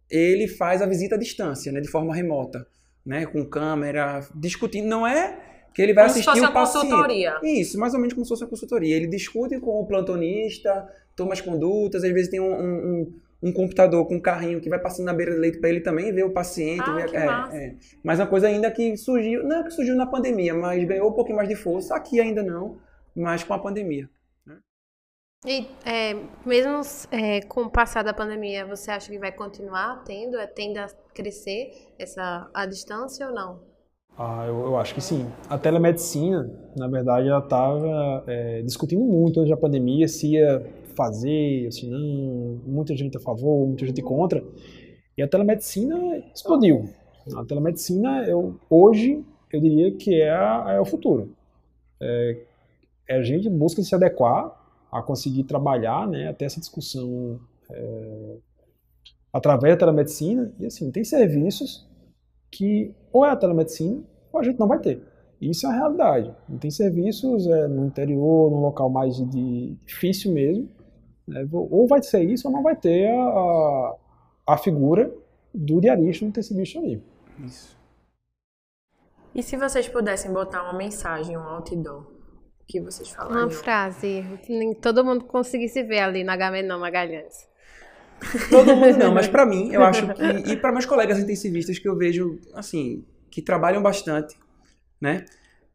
[0.08, 2.64] ele faz a visita à distância, né, de forma remota,
[3.04, 4.86] né, com câmera, discutindo.
[4.86, 6.82] Não é que ele vai Como se assistir fosse um uma paciente.
[6.90, 7.40] consultoria.
[7.42, 8.96] Isso, mais ou menos como se fosse uma consultoria.
[8.96, 13.52] Ele discute com o plantonista, toma as condutas, às vezes tem um, um, um- um
[13.52, 16.24] computador com um carrinho que vai passando na beira do leito para ele também ver
[16.24, 16.82] o paciente.
[16.86, 17.56] Ah, ver- que é, massa.
[17.56, 17.74] é.
[18.04, 21.12] Mas uma coisa ainda que surgiu, não é que surgiu na pandemia, mas ganhou um
[21.14, 21.94] pouquinho mais de força.
[21.96, 22.78] Aqui ainda não,
[23.16, 24.10] mas com a pandemia.
[25.46, 26.12] E é,
[26.44, 30.78] mesmo é, com o passar da pandemia, você acha que vai continuar tendo, é, tende
[30.78, 33.69] a crescer essa a distância ou não?
[34.16, 35.26] Ah, eu, eu acho que sim.
[35.48, 38.24] A telemedicina, na verdade, ela estava
[38.64, 43.86] discutindo muito antes da pandemia se ia fazer, se não, muita gente a favor, muita
[43.86, 44.44] gente contra.
[45.16, 46.88] E a telemedicina explodiu.
[47.36, 51.34] A telemedicina, eu, hoje, eu diria que é, é o futuro.
[52.00, 52.42] É,
[53.08, 54.56] é a gente busca se adequar
[54.90, 57.38] a conseguir trabalhar, né, até essa discussão
[57.70, 58.36] é,
[59.32, 60.52] através da telemedicina.
[60.58, 61.88] E assim, tem serviços
[62.50, 65.02] que ou é a telemedicina ou a gente não vai ter.
[65.40, 66.34] Isso é a realidade.
[66.48, 70.68] Não tem serviços é, no interior, num local mais de, de- difícil mesmo.
[71.26, 71.46] né?
[71.50, 73.96] Ou vai ser isso ou não vai ter a, a,
[74.48, 75.10] a figura
[75.54, 77.02] do diarista no intensivista ali.
[77.44, 77.78] Isso.
[79.34, 83.42] E se vocês pudessem botar uma mensagem, um outdoor, o que vocês falariam?
[83.44, 87.48] Uma frase, que nem todo mundo conseguisse ver ali no Agamenon Magalhães.
[88.50, 90.22] Todo mundo não, mas pra mim, eu acho que.
[90.52, 94.36] E para meus colegas intensivistas que eu vejo, assim, que trabalham bastante,
[95.00, 95.24] né?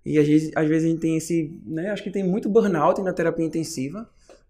[0.05, 1.59] E às vezes, às vezes a gente tem esse.
[1.65, 4.07] Né, acho que tem muito burnout na terapia intensiva.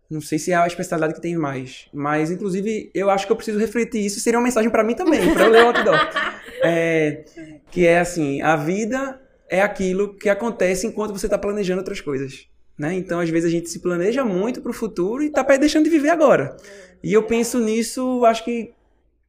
[0.10, 1.88] Não sei se é a especialidade que tem mais.
[1.92, 4.20] Mas, inclusive, eu acho que eu preciso refletir isso.
[4.20, 5.98] Seria uma mensagem pra mim também, pra eu ler o outdoor.
[6.64, 7.26] É,
[7.70, 12.48] que é assim: a vida é aquilo que acontece enquanto você tá planejando outras coisas.
[12.78, 12.94] Né?
[12.96, 16.10] Então, às vezes, a gente se planeja muito pro futuro e tá deixando de viver
[16.10, 16.58] agora.
[17.04, 18.74] E eu penso nisso, acho que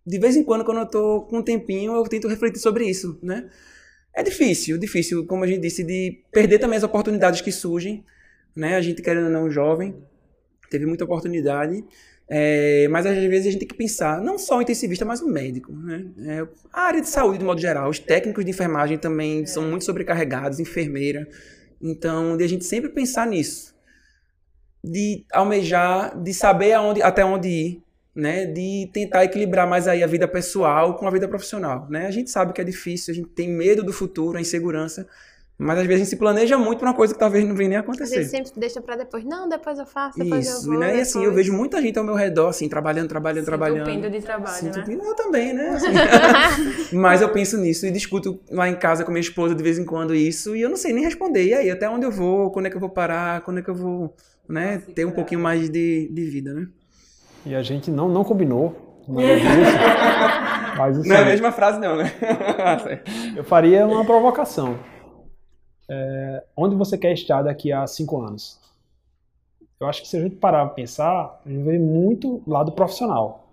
[0.07, 3.19] de vez em quando, quando eu tô com um tempinho, eu tento refletir sobre isso,
[3.23, 3.51] né?
[4.15, 8.05] É difícil, difícil, como a gente disse, de perder também as oportunidades que surgem,
[8.55, 8.77] né?
[8.77, 9.97] A gente, querendo ou não, jovem,
[10.71, 11.85] teve muita oportunidade,
[12.29, 15.29] é, mas às vezes a gente tem que pensar, não só o intensivista, mas o
[15.29, 16.07] médico, né?
[16.25, 19.85] É, a área de saúde, de modo geral, os técnicos de enfermagem também são muito
[19.85, 21.29] sobrecarregados, enfermeira,
[21.81, 23.77] então, de a gente sempre pensar nisso
[24.87, 27.83] de almejar, de saber aonde, até onde ir,
[28.15, 28.47] né?
[28.47, 32.07] De tentar equilibrar mais aí a vida pessoal com a vida profissional, né?
[32.07, 35.07] A gente sabe que é difícil, a gente tem medo do futuro, a insegurança,
[35.59, 37.69] mas às vezes a gente se planeja muito para uma coisa que talvez não venha
[37.71, 38.17] nem Às acontecer.
[38.17, 39.25] vezes sempre deixa pra depois.
[39.25, 40.79] Não, depois eu faço, depois eu Isso, vou.
[40.79, 40.99] né?
[40.99, 41.47] E assim, eu depois.
[41.47, 43.89] vejo muita gente ao meu redor, assim, trabalhando, trabalhando, Se trabalhando.
[43.89, 44.85] entupindo de trabalho, Se né?
[45.03, 45.69] Eu também, né?
[45.71, 45.87] Assim.
[46.97, 49.85] Mas eu penso nisso e discuto lá em casa com minha esposa de vez em
[49.85, 51.45] quando isso e eu não sei nem responder.
[51.47, 52.51] E aí, até onde eu vou?
[52.51, 53.41] Quando é que eu vou parar?
[53.41, 54.15] Quando é que eu vou,
[54.49, 54.83] né?
[54.95, 56.67] Ter um pouquinho mais de, de vida, né?
[57.47, 60.77] E a gente não, não combinou nada disso.
[60.77, 62.13] mas assim, Não é a mesma frase, não, né?
[63.37, 64.77] eu faria uma provocação.
[65.89, 68.59] É, onde você quer estar daqui a cinco anos?
[69.79, 73.45] Eu acho que se a gente parar para pensar, a gente vê muito lado profissional.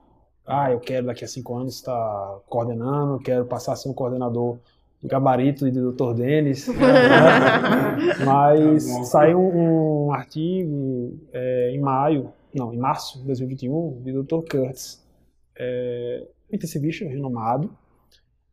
[0.46, 4.58] Ah, eu quero daqui a cinco anos estar coordenando, quero passar a ser um coordenador
[5.02, 6.14] do gabarito do Dr.
[6.14, 6.68] Denis.
[6.68, 6.76] né?
[8.26, 14.24] Mas Tá saiu um, um artigo é, em maio, não, em março de 2021, do
[14.24, 14.48] Dr.
[14.50, 15.04] Kurtz,
[15.58, 17.70] é, intensivista renomado,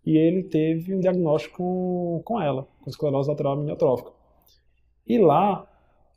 [0.04, 4.10] e ele teve um diagnóstico com, ela, com esclerose lateral amiotrófica.
[5.06, 5.66] E lá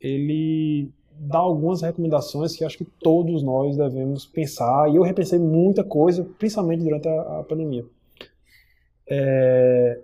[0.00, 5.84] ele dá algumas recomendações que acho que todos nós devemos pensar, e eu repensei muita
[5.84, 7.84] coisa, principalmente durante a, a pandemia.
[9.08, 10.00] É,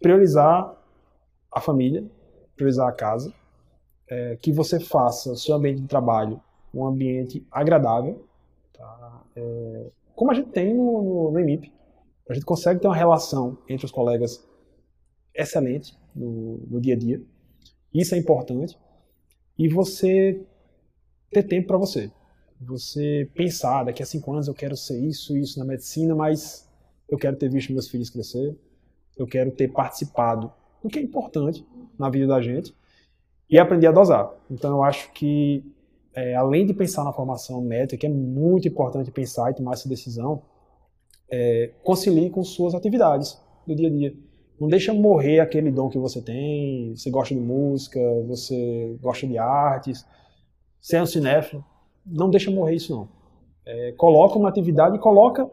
[0.00, 0.76] priorizar
[1.52, 2.04] a família,
[2.56, 3.32] priorizar a casa,
[4.08, 6.40] é, que você faça o seu ambiente de trabalho
[6.72, 8.24] um ambiente agradável,
[8.72, 9.22] tá?
[9.34, 11.79] É, como a gente tem no, no, no.
[12.30, 14.48] A gente consegue ter uma relação entre os colegas
[15.34, 17.20] excelente no, no dia a dia.
[17.92, 18.78] Isso é importante.
[19.58, 20.40] E você
[21.32, 22.08] ter tempo para você.
[22.60, 26.70] Você pensar, daqui a cinco anos eu quero ser isso, isso na medicina, mas
[27.08, 28.56] eu quero ter visto meus filhos crescer,
[29.18, 31.66] eu quero ter participado do que é importante
[31.98, 32.72] na vida da gente
[33.50, 34.32] e aprender a dosar.
[34.48, 35.64] Então eu acho que,
[36.14, 39.88] é, além de pensar na formação médica, que é muito importante pensar e tomar essa
[39.88, 40.44] decisão,
[41.30, 44.14] é, concilie com suas atividades do dia a dia.
[44.58, 49.38] Não deixa morrer aquele dom que você tem, você gosta de música, você gosta de
[49.38, 50.06] artes,
[50.80, 51.64] você é um cinéfilo,
[52.04, 53.08] não deixa morrer isso não.
[53.64, 55.48] É, coloca uma atividade e coloca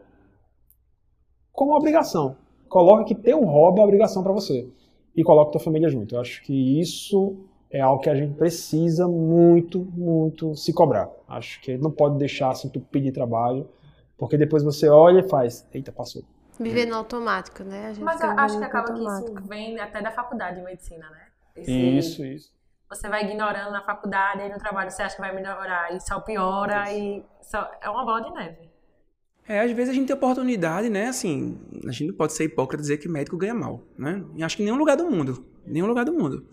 [1.52, 2.36] como obrigação.
[2.68, 4.68] Coloca que ter um hobby é obrigação para você.
[5.16, 6.14] E coloca tua família junto.
[6.14, 7.36] Eu acho que isso
[7.70, 11.10] é algo que a gente precisa muito, muito se cobrar.
[11.26, 13.68] Acho que não pode deixar se entupir de trabalho
[14.18, 16.22] Porque depois você olha e faz, eita, passou.
[16.58, 17.86] Viver no automático, né?
[17.86, 21.26] A gente Mas acho que acaba que isso vem até da faculdade de medicina, né?
[21.56, 22.52] Esse- Isso, isso.
[22.90, 26.20] Você vai ignorando na faculdade, aí no trabalho você acha que vai melhorar, e só
[26.20, 27.70] piora, e só...
[27.82, 28.68] é uma bola de neve.
[29.46, 31.06] É, às vezes a gente tem oportunidade, né?
[31.08, 34.24] Assim, a gente não pode ser hipócrita e dizer que médico ganha mal, né?
[34.36, 35.44] E acho que em nenhum lugar do mundo.
[35.66, 36.46] Nenhum lugar do mundo.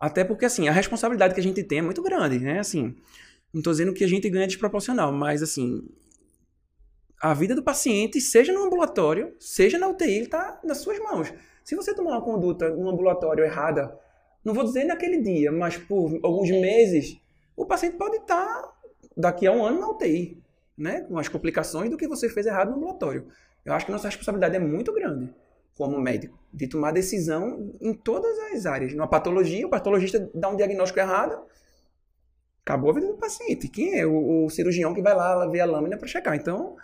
[0.00, 2.58] Até porque, assim, a responsabilidade que a gente tem é muito grande, né?
[2.58, 2.94] Assim,
[3.52, 5.82] não tô dizendo que a gente ganha desproporcional, mas, assim,
[7.20, 11.32] a vida do paciente, seja no ambulatório, seja na UTI, ele tá nas suas mãos.
[11.64, 13.96] Se você tomar uma conduta no ambulatório errada,
[14.44, 17.20] não vou dizer naquele dia, mas por alguns meses,
[17.56, 18.72] o paciente pode estar
[19.16, 20.42] daqui a um ano na UTI
[20.78, 23.26] né, com as complicações do que você fez errado no ambulatório.
[23.64, 25.34] Eu acho que nossa responsabilidade é muito grande
[25.76, 28.92] como médico, de tomar decisão em todas as áreas.
[28.94, 31.40] Numa patologia, o patologista dá um diagnóstico errado,
[32.62, 33.68] acabou a vida do paciente.
[33.68, 36.34] Quem é o, o cirurgião que vai lá ver a lâmina para checar?
[36.34, 36.76] Então,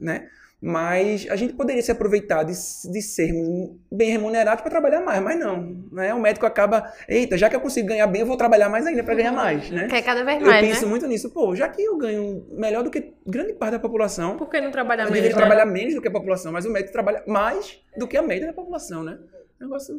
[0.00, 0.28] né?
[0.62, 5.38] Mas a gente poderia se aproveitar de, de sermos bem remunerados para trabalhar mais, mas
[5.38, 5.74] não.
[5.90, 6.12] Né?
[6.12, 9.02] O médico acaba, eita, já que eu consigo ganhar bem, eu vou trabalhar mais ainda
[9.02, 9.70] para ganhar mais.
[9.70, 9.88] Né?
[9.88, 10.90] Quer cada vez Eu mais, penso né?
[10.90, 11.30] muito nisso.
[11.30, 14.70] Pô, já que eu ganho melhor do que grande parte da população, Por que não
[14.70, 15.22] trabalhar eu menos?
[15.22, 15.40] deveria né?
[15.46, 18.46] trabalhar menos do que a população, mas o médico trabalha mais do que a média
[18.48, 19.18] da população, né?
[19.58, 19.98] Negócio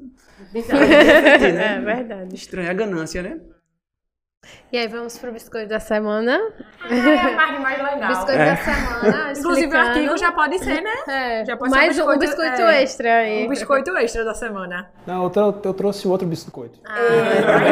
[0.54, 0.80] Bizarro.
[0.80, 1.78] né?
[1.78, 2.36] É verdade.
[2.36, 3.40] estranho, a ganância, né?
[4.72, 6.32] E aí vamos pro biscoito da semana.
[6.90, 8.08] É a parte mais legal.
[8.10, 8.46] Biscoito É.
[8.52, 9.34] da semana.
[9.38, 10.94] Inclusive o artigo já pode ser, né?
[11.08, 12.84] É, já pode ser mais um um biscoito- biscoito é.
[12.84, 13.46] extra aí.
[13.46, 14.90] Um biscoito extra da semana.
[15.06, 16.80] Não, eu, trou- eu trouxe outro biscoito.
[16.86, 16.98] Ah,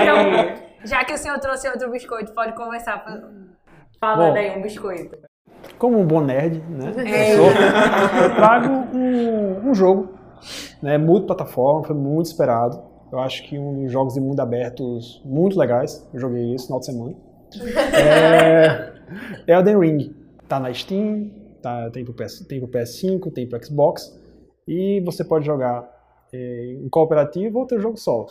[0.02, 3.04] Então, já que o senhor trouxe outro biscoito, pode começar
[4.00, 4.40] falando Bom.
[4.40, 5.18] aí um biscoito.
[5.78, 6.94] Como um bom nerd, né?
[7.06, 7.34] É.
[7.34, 7.52] Eu, sou,
[8.24, 10.14] eu trago um, um jogo,
[10.84, 10.98] né?
[10.98, 12.89] Multiplataforma, foi muito esperado.
[13.12, 16.08] Eu acho que um dos jogos de mundo abertos muito legais.
[16.14, 17.16] Eu joguei esse final de semana.
[19.48, 20.16] É Elden Ring.
[20.48, 21.32] Tá na Steam,
[21.62, 24.20] tá, tem, pro PS, tem pro PS5, tem pro Xbox.
[24.68, 25.88] E você pode jogar
[26.34, 28.30] é, em cooperativo ou ter jogo solo.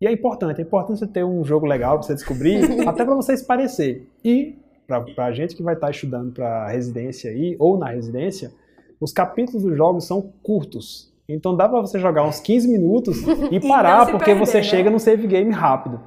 [0.00, 3.14] E é importante, é importante você ter um jogo legal pra você descobrir, até pra
[3.14, 4.08] você se parecer.
[4.24, 4.56] E
[4.86, 8.52] pra, pra gente que vai estar estudando pra residência aí, ou na residência,
[9.00, 11.12] os capítulos dos jogos são curtos.
[11.28, 13.18] Então dá pra você jogar uns 15 minutos
[13.52, 14.62] e parar, se porque perder, você né?
[14.62, 16.00] chega no save game rápido.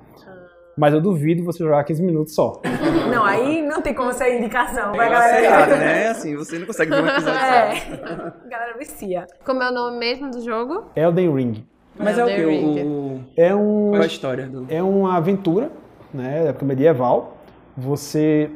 [0.78, 2.60] Mas eu duvido você jogar 15 minutos só.
[3.12, 5.18] Não, aí não tem como ser indicação É galera.
[5.20, 6.08] acelerado, né?
[6.08, 7.46] Assim, você não consegue ver um episódio só.
[7.46, 8.34] É.
[8.50, 9.28] Galera vicia.
[9.46, 10.86] Como é o nome mesmo do jogo?
[10.96, 11.66] Elden Ring.
[12.00, 12.32] Mas é o que?
[12.34, 14.66] Elden O, É, um, Qual é a história do...
[14.70, 15.70] é uma aventura,
[16.14, 17.38] né, época medieval.
[17.78, 18.50] Você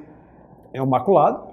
[0.74, 1.44] é um maculado,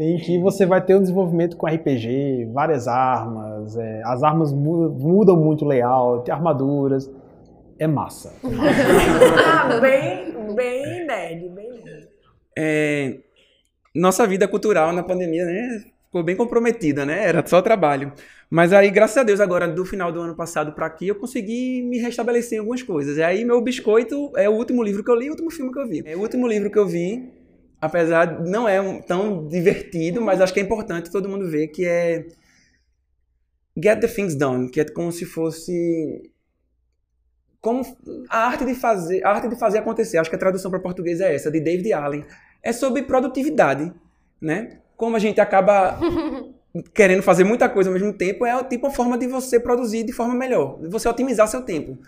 [0.00, 4.90] em que você vai ter um desenvolvimento com RPG, várias armas, é, as armas mu-
[4.90, 7.10] mudam muito o layout, armaduras.
[7.78, 8.32] É massa.
[9.46, 12.08] Ah, bem, bem nerd, bem nerd.
[12.56, 13.18] É,
[13.94, 15.84] nossa vida cultural na pandemia, né?
[16.06, 17.24] Ficou bem comprometida, né?
[17.26, 18.12] Era só trabalho.
[18.48, 21.82] Mas aí, graças a Deus, agora do final do ano passado pra aqui, eu consegui
[21.82, 23.16] me restabelecer em algumas coisas.
[23.16, 25.72] E aí, meu biscoito é o último livro que eu li e o último filme
[25.72, 26.02] que eu vi.
[26.06, 27.28] É o último livro que eu vi,
[27.84, 31.68] apesar de não é um- tão divertido, mas acho que é importante todo mundo ver,
[31.68, 32.26] que é
[33.76, 36.30] Get the Things Done, que é como se fosse
[37.60, 37.82] como
[38.28, 40.18] a arte de fazer, a arte de fazer acontecer.
[40.18, 42.24] Acho que a tradução para português é essa, de David Allen.
[42.62, 43.92] É sobre produtividade,
[44.40, 44.80] né?
[44.96, 45.98] Como a gente acaba
[46.92, 50.12] querendo fazer muita coisa ao mesmo tempo, é tipo uma forma de você produzir de
[50.12, 51.98] forma melhor, de você otimizar seu tempo.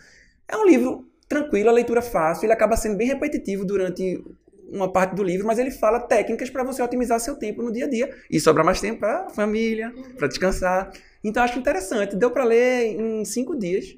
[0.47, 4.23] É um livro tranquilo, a leitura fácil, ele acaba sendo bem repetitivo durante
[4.71, 7.87] uma parte do livro, mas ele fala técnicas para você otimizar seu tempo no dia
[7.87, 10.93] a dia e sobrar mais tempo para família, para descansar.
[11.23, 12.17] Então acho interessante.
[12.17, 13.97] Deu para ler em cinco dias.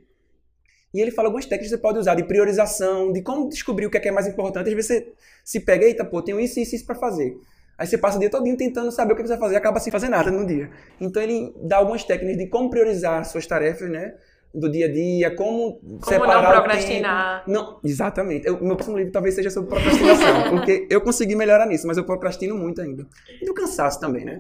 [0.93, 3.91] E ele fala algumas técnicas que você pode usar de priorização, de como descobrir o
[3.91, 4.69] que é, que é mais importante.
[4.69, 5.13] Às vezes você
[5.45, 7.37] se pega, eita, pô, tenho isso, isso, isso para fazer.
[7.77, 9.79] Aí você passa o dia todinho tentando saber o que você vai fazer e acaba
[9.79, 10.71] sem fazer nada no dia.
[11.01, 14.15] Então ele dá algumas técnicas de como priorizar suas tarefas, né?
[14.55, 17.45] Do dia a dia, como, Como separar não procrastinar.
[17.47, 18.49] Não, exatamente.
[18.49, 22.05] O meu próximo livro talvez seja sobre procrastinação, porque eu consegui melhorar nisso, mas eu
[22.05, 23.07] procrastino muito ainda.
[23.41, 24.39] E do cansaço também, né?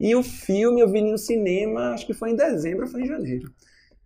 [0.00, 3.52] E o filme eu vi no cinema, acho que foi em dezembro foi em janeiro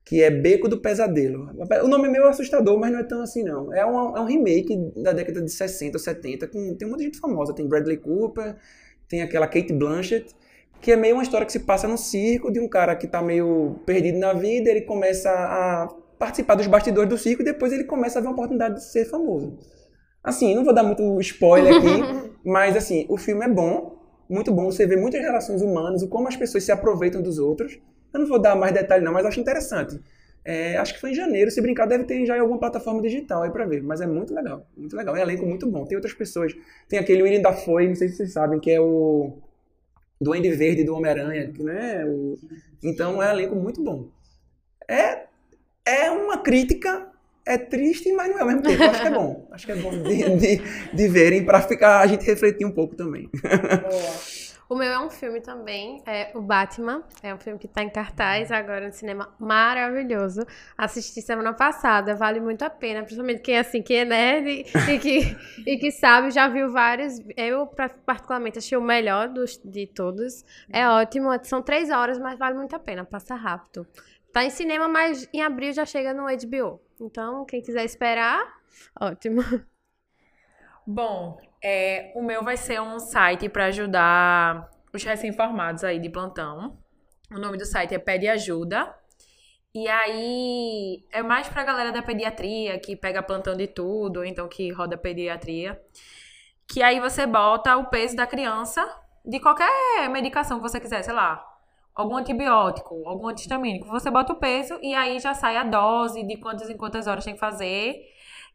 [0.09, 1.51] que é Beco do Pesadelo.
[1.84, 3.74] O nome é meio assustador, mas não é tão assim, não.
[3.74, 7.18] É um, é um remake da década de 60 ou 70, com, tem muita gente
[7.18, 7.55] famosa.
[7.55, 8.57] Tem Bradley Cooper,
[9.07, 10.34] tem aquela Kate Blanchett,
[10.80, 13.20] que é meio uma história que se passa no circo de um cara que tá
[13.20, 17.84] meio perdido na vida, ele começa a participar dos bastidores do circo e depois ele
[17.84, 19.56] começa a ver uma oportunidade de ser famoso.
[20.22, 23.98] Assim, não vou dar muito spoiler aqui, mas assim, o filme é bom,
[24.28, 24.66] muito bom.
[24.66, 27.78] Você vê muitas relações humanas, o como as pessoas se aproveitam dos outros.
[28.12, 30.00] Eu não vou dar mais detalhe não, mas acho interessante.
[30.44, 33.42] É, acho que foi em janeiro, se brincar deve ter já em alguma plataforma digital
[33.42, 35.14] aí pra ver, mas é muito legal, muito legal.
[35.16, 35.84] É um elenco muito bom.
[35.84, 36.54] Tem outras pessoas,
[36.88, 39.38] tem aquele William Dafoe, não sei se vocês sabem, que é o
[40.20, 42.04] Duende Verde do Homem-Aranha, né?
[42.04, 42.36] O...
[42.82, 44.08] Então é um elenco muito bom.
[44.88, 45.26] É,
[45.84, 47.08] é uma crítica,
[47.46, 48.82] é triste, mas não é ao mesmo tempo.
[48.82, 49.48] Acho que é bom.
[49.50, 50.62] Acho que é bom de, de,
[50.94, 53.30] de verem para ficar a gente refletir um pouco também.
[54.68, 57.02] O meu é um filme também, é o Batman.
[57.22, 60.44] É um filme que está em cartaz agora no cinema, maravilhoso.
[60.76, 64.98] Assisti semana passada, vale muito a pena, principalmente quem é assim, quem é nerd e
[64.98, 67.18] que, e que sabe, já viu vários.
[67.34, 67.66] Eu,
[68.04, 70.44] particularmente, achei o melhor dos, de todos.
[70.70, 73.86] É ótimo, são três horas, mas vale muito a pena, passa rápido.
[74.34, 76.78] Tá em cinema, mas em abril já chega no HBO.
[77.00, 78.46] Então, quem quiser esperar,
[79.00, 79.42] ótimo.
[80.86, 86.78] Bom, é, o meu vai ser um site para ajudar os recém-formados aí de plantão.
[87.30, 88.94] O nome do site é Pede Ajuda.
[89.74, 94.72] E aí é mais pra galera da pediatria, que pega plantão de tudo, então que
[94.72, 95.80] roda pediatria.
[96.66, 98.82] Que aí você bota o peso da criança
[99.24, 101.44] de qualquer medicação que você quiser, sei lá,
[101.94, 103.86] algum antibiótico, algum antihistamínico.
[103.88, 107.24] Você bota o peso e aí já sai a dose de quantas em quantas horas
[107.24, 108.00] tem que fazer.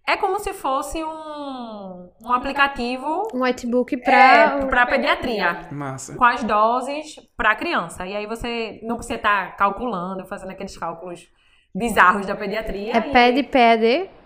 [0.05, 3.27] É como se fosse um, um aplicativo.
[3.33, 5.67] Um notebook para é, para pediatria.
[5.71, 6.15] Massa.
[6.15, 8.05] Com as doses para criança.
[8.05, 11.27] E aí você não precisa estar calculando, fazendo aqueles cálculos
[11.73, 12.95] bizarros da pediatria.
[12.95, 14.09] É pede, pede.
[14.09, 14.22] PED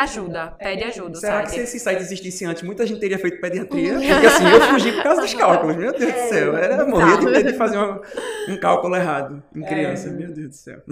[0.00, 1.14] ajuda, pede ajuda.
[1.16, 3.94] Será que se esse site existisse antes, muita gente teria feito pediatria?
[3.94, 6.56] Porque assim, eu fugi por causa dos cálculos, meu Deus do céu.
[6.56, 8.00] Era morrer de medo de fazer um,
[8.48, 10.12] um cálculo errado em criança, é.
[10.12, 10.80] meu Deus do céu.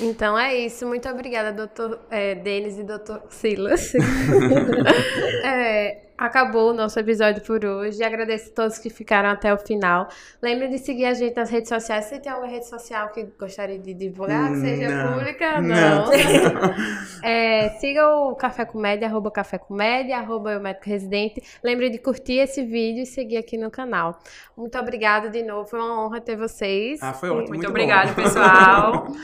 [0.00, 3.92] Então é isso, muito obrigada, doutor é, Denis e doutor Silas.
[5.44, 8.02] é, acabou o nosso episódio por hoje.
[8.02, 10.08] Agradeço a todos que ficaram até o final.
[10.40, 12.06] Lembre de seguir a gente nas redes sociais.
[12.06, 15.12] Se tem alguma rede social que gostaria de divulgar, que seja Não.
[15.14, 16.06] pública, Não.
[16.06, 16.12] não.
[17.24, 21.40] É, siga o Café Comédia, arroba Café Comédia, arroba eu médico residente.
[21.62, 24.18] Lembre de curtir esse vídeo e seguir aqui no canal.
[24.56, 27.00] Muito obrigada de novo, foi uma honra ter vocês.
[27.02, 27.48] Ah, foi ótimo.
[27.50, 27.68] Muito, bom.
[27.70, 29.06] obrigada, pessoal.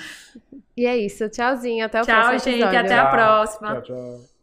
[0.76, 2.62] E é isso, tchauzinho, até o Tchau, próximo gente.
[2.62, 2.78] episódio.
[2.78, 3.72] Até a próxima.
[3.72, 4.37] Tchau, tchau.